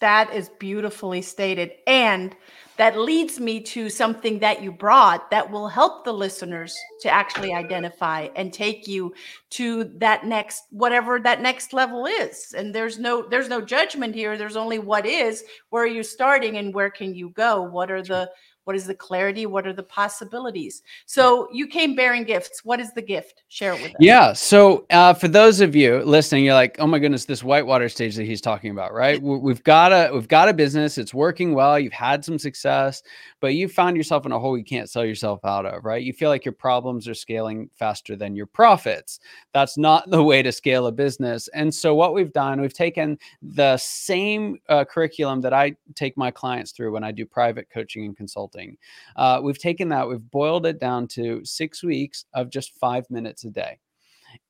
That 0.00 0.34
is 0.34 0.50
beautifully 0.58 1.22
stated. 1.22 1.72
And 1.86 2.36
that 2.76 2.98
leads 2.98 3.38
me 3.38 3.60
to 3.60 3.88
something 3.88 4.40
that 4.40 4.60
you 4.62 4.72
brought 4.72 5.30
that 5.30 5.48
will 5.48 5.68
help 5.68 6.04
the 6.04 6.12
listeners 6.12 6.76
to 7.02 7.08
actually 7.08 7.54
identify 7.54 8.28
and 8.34 8.52
take 8.52 8.88
you 8.88 9.14
to 9.50 9.84
that 9.98 10.26
next 10.26 10.64
whatever 10.70 11.20
that 11.20 11.40
next 11.40 11.72
level 11.72 12.06
is. 12.06 12.52
And 12.56 12.74
there's 12.74 12.98
no 12.98 13.26
there's 13.28 13.48
no 13.48 13.60
judgment 13.60 14.14
here. 14.14 14.36
There's 14.36 14.56
only 14.56 14.80
what 14.80 15.06
is, 15.06 15.44
where 15.70 15.84
are 15.84 15.86
you 15.86 16.02
starting 16.02 16.56
and 16.56 16.74
where 16.74 16.90
can 16.90 17.14
you 17.14 17.30
go? 17.30 17.62
What 17.62 17.90
are 17.92 18.02
the 18.02 18.30
what 18.64 18.74
is 18.74 18.86
the 18.86 18.94
clarity? 18.94 19.46
What 19.46 19.66
are 19.66 19.72
the 19.72 19.82
possibilities? 19.82 20.82
So 21.06 21.48
you 21.52 21.66
came 21.66 21.94
bearing 21.94 22.24
gifts. 22.24 22.64
What 22.64 22.80
is 22.80 22.92
the 22.92 23.02
gift? 23.02 23.42
Share 23.48 23.74
it 23.74 23.82
with 23.82 23.90
us. 23.90 23.96
Yeah. 24.00 24.32
So 24.32 24.86
uh, 24.90 25.12
for 25.12 25.28
those 25.28 25.60
of 25.60 25.76
you 25.76 26.02
listening, 26.02 26.44
you're 26.44 26.54
like, 26.54 26.76
oh 26.78 26.86
my 26.86 26.98
goodness, 26.98 27.26
this 27.26 27.44
whitewater 27.44 27.88
stage 27.88 28.16
that 28.16 28.24
he's 28.24 28.40
talking 28.40 28.70
about, 28.70 28.94
right? 28.94 29.20
We've 29.20 29.62
got 29.62 29.92
a 29.92 30.10
we've 30.12 30.28
got 30.28 30.48
a 30.48 30.54
business. 30.54 30.96
It's 30.96 31.12
working 31.12 31.54
well. 31.54 31.78
You've 31.78 31.92
had 31.92 32.24
some 32.24 32.38
success, 32.38 33.02
but 33.40 33.54
you 33.54 33.68
found 33.68 33.96
yourself 33.96 34.24
in 34.24 34.32
a 34.32 34.38
hole 34.38 34.56
you 34.56 34.64
can't 34.64 34.88
sell 34.88 35.04
yourself 35.04 35.44
out 35.44 35.66
of, 35.66 35.84
right? 35.84 36.02
You 36.02 36.12
feel 36.12 36.30
like 36.30 36.44
your 36.44 36.52
problems 36.52 37.06
are 37.06 37.14
scaling 37.14 37.68
faster 37.74 38.16
than 38.16 38.34
your 38.34 38.46
profits. 38.46 39.20
That's 39.52 39.76
not 39.76 40.08
the 40.10 40.22
way 40.22 40.42
to 40.42 40.52
scale 40.52 40.86
a 40.86 40.92
business. 40.92 41.48
And 41.48 41.72
so 41.72 41.94
what 41.94 42.14
we've 42.14 42.32
done, 42.32 42.60
we've 42.60 42.72
taken 42.72 43.18
the 43.42 43.76
same 43.76 44.58
uh, 44.68 44.84
curriculum 44.86 45.42
that 45.42 45.52
I 45.52 45.76
take 45.94 46.16
my 46.16 46.30
clients 46.30 46.72
through 46.72 46.92
when 46.92 47.04
I 47.04 47.12
do 47.12 47.26
private 47.26 47.68
coaching 47.70 48.06
and 48.06 48.16
consulting 48.16 48.53
consulting. 48.54 48.76
Uh, 49.16 49.40
we've 49.42 49.58
taken 49.58 49.88
that, 49.90 50.08
we've 50.08 50.30
boiled 50.30 50.66
it 50.66 50.80
down 50.80 51.06
to 51.08 51.44
six 51.44 51.82
weeks 51.82 52.24
of 52.34 52.50
just 52.50 52.72
five 52.78 53.08
minutes 53.10 53.44
a 53.44 53.50
day. 53.50 53.78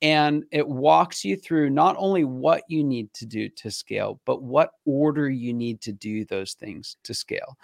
And 0.03 0.45
it 0.51 0.69
walks 0.69 1.25
you 1.25 1.37
through 1.37 1.71
not 1.71 1.97
only 1.99 2.25
what 2.25 2.63
you 2.69 2.85
need 2.85 3.13
to 3.15 3.27
do 3.27 3.49
to 3.51 3.71
scale, 3.71 4.21
but 4.25 4.43
what 4.43 4.73
order 4.85 5.31
you 5.31 5.53
need 5.55 5.81
to 5.83 5.93
do 5.93 6.25
those 6.25 6.55
things 6.55 6.97
to 7.05 7.15
scale. 7.15 7.57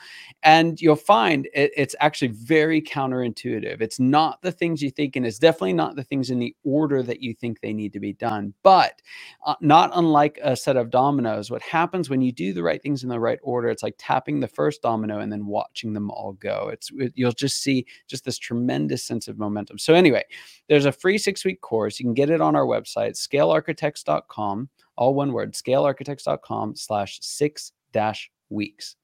And 0.42 0.80
you'll 0.80 0.96
find 0.96 1.48
it, 1.54 1.72
it's 1.76 1.94
actually 2.00 2.28
very 2.28 2.80
counterintuitive. 2.80 3.80
It's 3.80 4.00
not 4.00 4.40
the 4.42 4.52
things 4.52 4.82
you 4.82 4.90
think, 4.90 5.16
and 5.16 5.26
it's 5.26 5.38
definitely 5.38 5.74
not 5.74 5.96
the 5.96 6.04
things 6.04 6.30
in 6.30 6.38
the 6.38 6.54
order 6.64 7.02
that 7.02 7.22
you 7.22 7.34
think 7.34 7.60
they 7.60 7.72
need 7.72 7.92
to 7.92 8.00
be 8.00 8.12
done. 8.14 8.54
But 8.62 9.02
uh, 9.46 9.54
not 9.60 9.90
unlike 9.94 10.38
a 10.42 10.56
set 10.56 10.76
of 10.76 10.90
dominoes, 10.90 11.50
what 11.50 11.62
happens 11.62 12.10
when 12.10 12.20
you 12.22 12.32
do 12.32 12.52
the 12.52 12.62
right 12.62 12.82
things 12.82 13.02
in 13.02 13.08
the 13.08 13.20
right 13.20 13.38
order, 13.42 13.68
it's 13.68 13.82
like 13.82 13.96
tapping 13.98 14.40
the 14.40 14.48
first 14.48 14.82
domino 14.82 15.20
and 15.20 15.32
then 15.32 15.46
watching 15.46 15.92
them 15.92 16.10
all 16.10 16.32
go. 16.34 16.70
It's 16.72 16.90
it, 16.96 17.12
you'll 17.14 17.32
just 17.32 17.62
see 17.62 17.86
just 18.08 18.24
this 18.24 18.38
tremendous 18.38 19.04
sense 19.04 19.28
of 19.28 19.38
momentum. 19.38 19.78
So 19.78 19.94
anyway, 19.94 20.24
there's 20.68 20.86
a 20.86 20.92
free 20.92 21.18
six 21.18 21.44
week 21.44 21.60
course. 21.60 21.98
You 21.98 22.06
can 22.06 22.09
get 22.14 22.30
it 22.30 22.40
on 22.40 22.56
our 22.56 22.66
website, 22.66 23.12
scalearchitects.com, 23.12 24.68
all 24.96 25.14
one 25.14 25.32
word, 25.32 25.54
scalearchitects.com 25.54 26.76
slash 26.76 27.18
six 27.20 27.72
dash 27.92 28.30
weeks. 28.48 28.96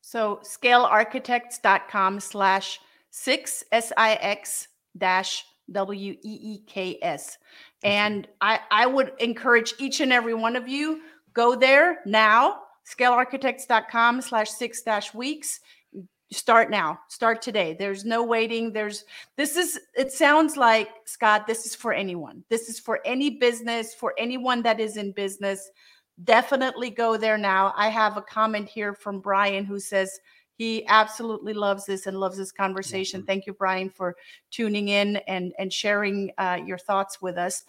So 0.00 0.40
scalearchitects.com 0.42 2.20
slash 2.20 2.80
six 3.10 3.64
S 3.70 3.92
I 3.96 4.14
X 4.14 4.68
dash 4.96 5.44
W 5.70 6.12
E 6.12 6.18
E 6.22 6.58
K 6.66 6.98
S. 7.02 7.38
And 7.82 8.28
I, 8.40 8.60
I 8.70 8.86
would 8.86 9.12
encourage 9.20 9.74
each 9.78 10.00
and 10.00 10.12
every 10.12 10.34
one 10.34 10.56
of 10.56 10.68
you 10.68 11.00
go 11.32 11.54
there 11.54 12.00
now, 12.06 12.58
scalearchitects.com 12.86 14.20
slash 14.20 14.50
six 14.50 14.82
dash 14.82 15.14
weeks 15.14 15.60
start 16.32 16.70
now 16.70 16.98
start 17.08 17.42
today. 17.42 17.74
There's 17.78 18.04
no 18.04 18.22
waiting. 18.22 18.72
There's 18.72 19.04
this 19.36 19.56
is 19.56 19.80
it 19.96 20.12
sounds 20.12 20.56
like 20.56 20.88
scott 21.04 21.46
this 21.46 21.66
is 21.66 21.74
for 21.74 21.92
anyone. 21.92 22.44
This 22.48 22.68
is 22.68 22.78
for 22.78 23.00
any 23.04 23.30
business 23.30 23.94
for 23.94 24.14
anyone 24.16 24.62
that 24.62 24.78
is 24.78 24.96
in 24.96 25.12
business. 25.12 25.70
Definitely 26.22 26.90
go 26.90 27.16
there 27.16 27.38
now. 27.38 27.72
I 27.76 27.88
have 27.88 28.16
a 28.16 28.22
comment 28.22 28.68
here 28.68 28.94
from 28.94 29.20
brian 29.20 29.64
who 29.64 29.80
says 29.80 30.20
he 30.56 30.86
absolutely 30.86 31.54
loves 31.54 31.86
this 31.86 32.06
and 32.06 32.20
loves 32.20 32.36
this 32.36 32.52
conversation. 32.52 33.24
Thank 33.24 33.46
you 33.46 33.52
brian 33.52 33.90
for 33.90 34.14
tuning 34.50 34.88
in 34.88 35.16
and 35.26 35.52
and 35.58 35.72
sharing 35.72 36.30
uh, 36.38 36.60
your 36.64 36.78
thoughts 36.78 37.20
with 37.20 37.38
us. 37.38 37.64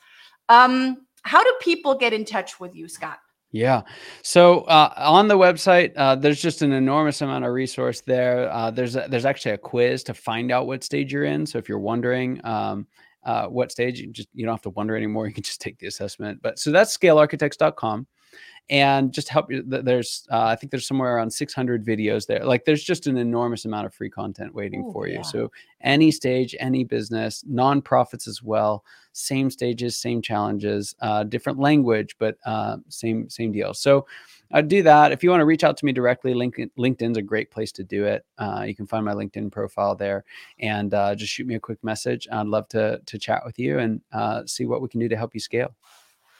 Um, 0.49 1.07
how 1.23 1.43
do 1.43 1.53
people 1.61 1.95
get 1.95 2.13
in 2.13 2.25
touch 2.25 2.59
with 2.59 2.75
you 2.75 2.87
scott 2.87 3.20
yeah. 3.51 3.81
So 4.21 4.61
uh, 4.61 4.93
on 4.97 5.27
the 5.27 5.37
website, 5.37 5.91
uh, 5.97 6.15
there's 6.15 6.41
just 6.41 6.61
an 6.61 6.71
enormous 6.71 7.21
amount 7.21 7.45
of 7.45 7.51
resource 7.51 8.01
there. 8.01 8.51
Uh, 8.51 8.71
there's 8.71 8.95
a, 8.95 9.07
there's 9.09 9.25
actually 9.25 9.51
a 9.51 9.57
quiz 9.57 10.03
to 10.05 10.13
find 10.13 10.51
out 10.51 10.67
what 10.67 10.83
stage 10.83 11.11
you're 11.11 11.25
in. 11.25 11.45
So 11.45 11.57
if 11.57 11.67
you're 11.67 11.79
wondering 11.79 12.39
um, 12.45 12.87
uh, 13.25 13.47
what 13.47 13.71
stage, 13.71 13.99
you 13.99 14.11
just 14.11 14.29
you 14.33 14.45
don't 14.45 14.53
have 14.53 14.61
to 14.61 14.69
wonder 14.71 14.95
anymore. 14.95 15.27
You 15.31 15.33
can 15.33 15.43
just 15.43 15.61
take 15.61 15.77
the 15.79 15.87
assessment. 15.87 16.41
But 16.41 16.59
so 16.59 16.71
that's 16.71 16.97
scalearchitects.com 16.97 18.07
and 18.69 19.11
just 19.11 19.27
help 19.27 19.51
you 19.51 19.63
there's 19.65 20.25
uh, 20.31 20.45
i 20.45 20.55
think 20.55 20.71
there's 20.71 20.87
somewhere 20.87 21.15
around 21.15 21.31
600 21.31 21.85
videos 21.85 22.25
there 22.25 22.43
like 22.45 22.65
there's 22.65 22.83
just 22.83 23.07
an 23.07 23.17
enormous 23.17 23.65
amount 23.65 23.85
of 23.85 23.93
free 23.93 24.09
content 24.09 24.53
waiting 24.53 24.85
Ooh, 24.85 24.91
for 24.93 25.07
you 25.07 25.15
yeah. 25.15 25.21
so 25.21 25.51
any 25.81 26.11
stage 26.11 26.55
any 26.59 26.83
business 26.83 27.43
nonprofits 27.49 28.27
as 28.27 28.41
well 28.41 28.83
same 29.13 29.49
stages 29.49 29.97
same 29.97 30.21
challenges 30.21 30.95
uh, 31.01 31.23
different 31.23 31.59
language 31.59 32.15
but 32.17 32.37
uh, 32.45 32.77
same 32.87 33.29
same 33.29 33.51
deal 33.51 33.73
so 33.73 34.05
I'd 34.53 34.67
do 34.67 34.83
that. 34.83 35.11
If 35.11 35.23
you 35.23 35.29
want 35.29 35.41
to 35.41 35.45
reach 35.45 35.63
out 35.63 35.77
to 35.77 35.85
me 35.85 35.93
directly, 35.93 36.33
LinkedIn, 36.33 36.71
LinkedIn's 36.77 37.17
a 37.17 37.21
great 37.21 37.51
place 37.51 37.71
to 37.73 37.83
do 37.83 38.05
it. 38.05 38.25
Uh, 38.37 38.65
you 38.67 38.75
can 38.75 38.85
find 38.85 39.05
my 39.05 39.13
LinkedIn 39.13 39.51
profile 39.51 39.95
there 39.95 40.25
and 40.59 40.93
uh, 40.93 41.15
just 41.15 41.31
shoot 41.31 41.47
me 41.47 41.55
a 41.55 41.59
quick 41.59 41.81
message. 41.83 42.27
I'd 42.31 42.47
love 42.47 42.67
to, 42.69 42.99
to 43.05 43.17
chat 43.17 43.43
with 43.45 43.57
you 43.57 43.79
and 43.79 44.01
uh, 44.11 44.45
see 44.45 44.65
what 44.65 44.81
we 44.81 44.89
can 44.89 44.99
do 44.99 45.07
to 45.07 45.15
help 45.15 45.33
you 45.33 45.39
scale. 45.39 45.73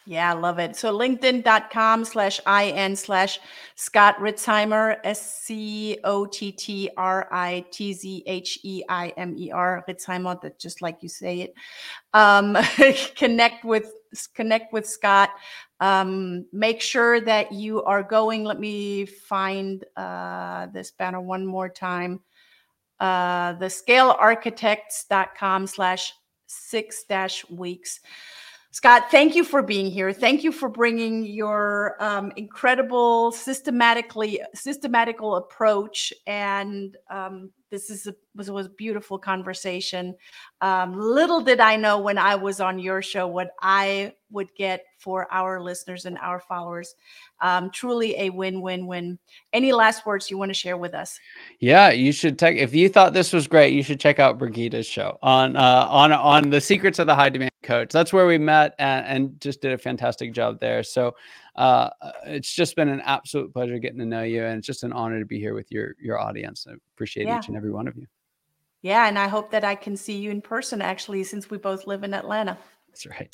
Yeah, 0.07 0.31
I 0.31 0.33
love 0.33 0.57
it. 0.57 0.75
So 0.75 0.97
linkedin.com 0.97 2.05
slash 2.05 2.39
IN 2.47 2.95
slash 2.95 3.39
Scott 3.75 4.17
Ritzheimer, 4.17 4.97
S 5.03 5.43
C 5.43 5.99
O 6.03 6.25
T 6.25 6.51
T 6.51 6.89
R 6.97 7.27
I 7.31 7.63
T 7.69 7.93
Z 7.93 8.23
H 8.25 8.57
E 8.63 8.83
I 8.89 9.09
M 9.09 9.35
E 9.37 9.51
R, 9.51 9.85
Ritzheimer, 9.87 10.41
that 10.41 10.57
just 10.57 10.81
like 10.81 11.03
you 11.03 11.09
say 11.09 11.41
it. 11.41 11.53
Um, 12.13 12.57
connect 13.15 13.63
with 13.63 13.93
connect 14.33 14.73
with 14.73 14.87
Scott. 14.87 15.29
Um, 15.79 16.47
make 16.51 16.81
sure 16.81 17.21
that 17.21 17.51
you 17.51 17.83
are 17.83 18.01
going. 18.01 18.43
Let 18.43 18.59
me 18.59 19.05
find 19.05 19.85
uh, 19.95 20.65
this 20.73 20.89
banner 20.89 21.21
one 21.21 21.45
more 21.45 21.69
time. 21.69 22.21
Uh, 22.99 23.53
the 23.53 23.65
scalearchitects.com 23.65 25.67
slash 25.67 26.13
six 26.47 27.03
dash 27.03 27.47
weeks 27.49 27.99
Scott, 28.73 29.11
thank 29.11 29.35
you 29.35 29.43
for 29.43 29.61
being 29.61 29.91
here. 29.91 30.13
Thank 30.13 30.43
you 30.43 30.51
for 30.53 30.69
bringing 30.69 31.25
your 31.25 31.97
um, 31.99 32.31
incredible, 32.37 33.33
systematically 33.33 34.41
systematical 34.55 35.35
approach. 35.35 36.13
And 36.25 36.95
um, 37.09 37.51
this 37.71 37.89
is 37.89 38.05
a, 38.05 38.15
was, 38.35 38.51
was 38.51 38.67
a 38.67 38.69
beautiful 38.69 39.17
conversation. 39.17 40.13
Um, 40.59 40.99
little 40.99 41.41
did 41.41 41.59
I 41.59 41.77
know 41.77 41.97
when 41.97 42.17
I 42.17 42.35
was 42.35 42.59
on 42.59 42.77
your 42.77 43.01
show 43.01 43.27
what 43.27 43.51
I 43.61 44.13
would 44.29 44.53
get 44.55 44.83
for 44.99 45.27
our 45.31 45.61
listeners 45.61 46.05
and 46.05 46.17
our 46.19 46.39
followers. 46.39 46.95
Um, 47.41 47.71
truly 47.71 48.17
a 48.19 48.29
win-win-win. 48.29 49.17
Any 49.53 49.71
last 49.71 50.05
words 50.05 50.29
you 50.29 50.37
want 50.37 50.49
to 50.49 50.53
share 50.53 50.77
with 50.77 50.93
us? 50.93 51.19
Yeah, 51.59 51.89
you 51.91 52.11
should 52.11 52.37
take. 52.37 52.57
If 52.57 52.73
you 52.73 52.89
thought 52.89 53.13
this 53.13 53.33
was 53.33 53.47
great, 53.47 53.73
you 53.73 53.83
should 53.83 53.99
check 53.99 54.19
out 54.19 54.37
Brigida's 54.37 54.85
show 54.85 55.17
on 55.21 55.55
uh, 55.55 55.87
on 55.89 56.11
on 56.11 56.49
the 56.49 56.61
secrets 56.61 56.99
of 56.99 57.07
the 57.07 57.15
high 57.15 57.29
demand 57.29 57.51
coach. 57.63 57.91
That's 57.91 58.13
where 58.13 58.27
we 58.27 58.37
met 58.37 58.75
and, 58.79 59.05
and 59.05 59.41
just 59.41 59.61
did 59.61 59.73
a 59.73 59.77
fantastic 59.77 60.33
job 60.33 60.59
there. 60.59 60.83
So 60.83 61.15
uh, 61.55 61.89
it's 62.25 62.53
just 62.53 62.75
been 62.75 62.89
an 62.89 63.01
absolute 63.01 63.53
pleasure 63.53 63.77
getting 63.79 63.99
to 63.99 64.05
know 64.05 64.23
you, 64.23 64.43
and 64.43 64.59
it's 64.59 64.67
just 64.67 64.83
an 64.83 64.93
honor 64.93 65.19
to 65.19 65.25
be 65.25 65.39
here 65.39 65.53
with 65.53 65.71
your 65.71 65.95
your 65.99 66.19
audience. 66.19 66.65
I 66.69 66.73
appreciate 66.95 67.27
Yeah. 67.27 67.39
each 67.39 67.47
and 67.47 67.57
every 67.57 67.71
one 67.71 67.87
of 67.87 67.97
you. 67.97 68.07
Yeah, 68.81 69.07
and 69.07 69.19
I 69.19 69.27
hope 69.27 69.51
that 69.51 69.63
I 69.63 69.75
can 69.75 69.95
see 69.95 70.17
you 70.17 70.31
in 70.31 70.41
person 70.41 70.81
actually, 70.81 71.23
since 71.23 71.49
we 71.49 71.57
both 71.57 71.85
live 71.87 72.03
in 72.03 72.13
Atlanta. 72.13 72.57
That's 72.87 73.05
right. 73.05 73.33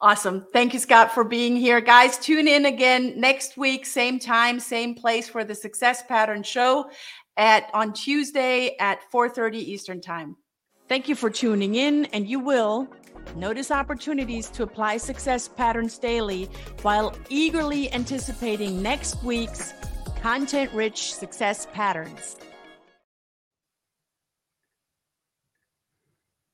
Awesome. 0.00 0.46
Thank 0.52 0.74
you, 0.74 0.80
Scott, 0.80 1.12
for 1.12 1.22
being 1.22 1.56
here. 1.56 1.80
Guys, 1.80 2.18
tune 2.18 2.48
in 2.48 2.66
again 2.66 3.18
next 3.20 3.56
week, 3.56 3.86
same 3.86 4.18
time, 4.18 4.58
same 4.58 4.94
place 4.94 5.28
for 5.28 5.44
the 5.44 5.54
Success 5.54 6.02
Pattern 6.02 6.42
Show 6.42 6.90
at 7.36 7.70
on 7.74 7.92
Tuesday 7.92 8.76
at 8.80 9.00
4:30 9.12 9.58
Eastern 9.58 10.00
Time. 10.00 10.36
Thank 10.88 11.08
you 11.08 11.14
for 11.14 11.30
tuning 11.30 11.74
in, 11.74 12.06
and 12.06 12.28
you 12.28 12.40
will 12.40 12.88
notice 13.34 13.70
opportunities 13.70 14.48
to 14.50 14.62
apply 14.62 14.98
success 14.98 15.48
patterns 15.48 15.98
daily 15.98 16.48
while 16.82 17.14
eagerly 17.28 17.92
anticipating 17.92 18.82
next 18.82 19.22
week's 19.24 19.74
content-rich 20.22 21.14
success 21.14 21.66
patterns. 21.72 22.36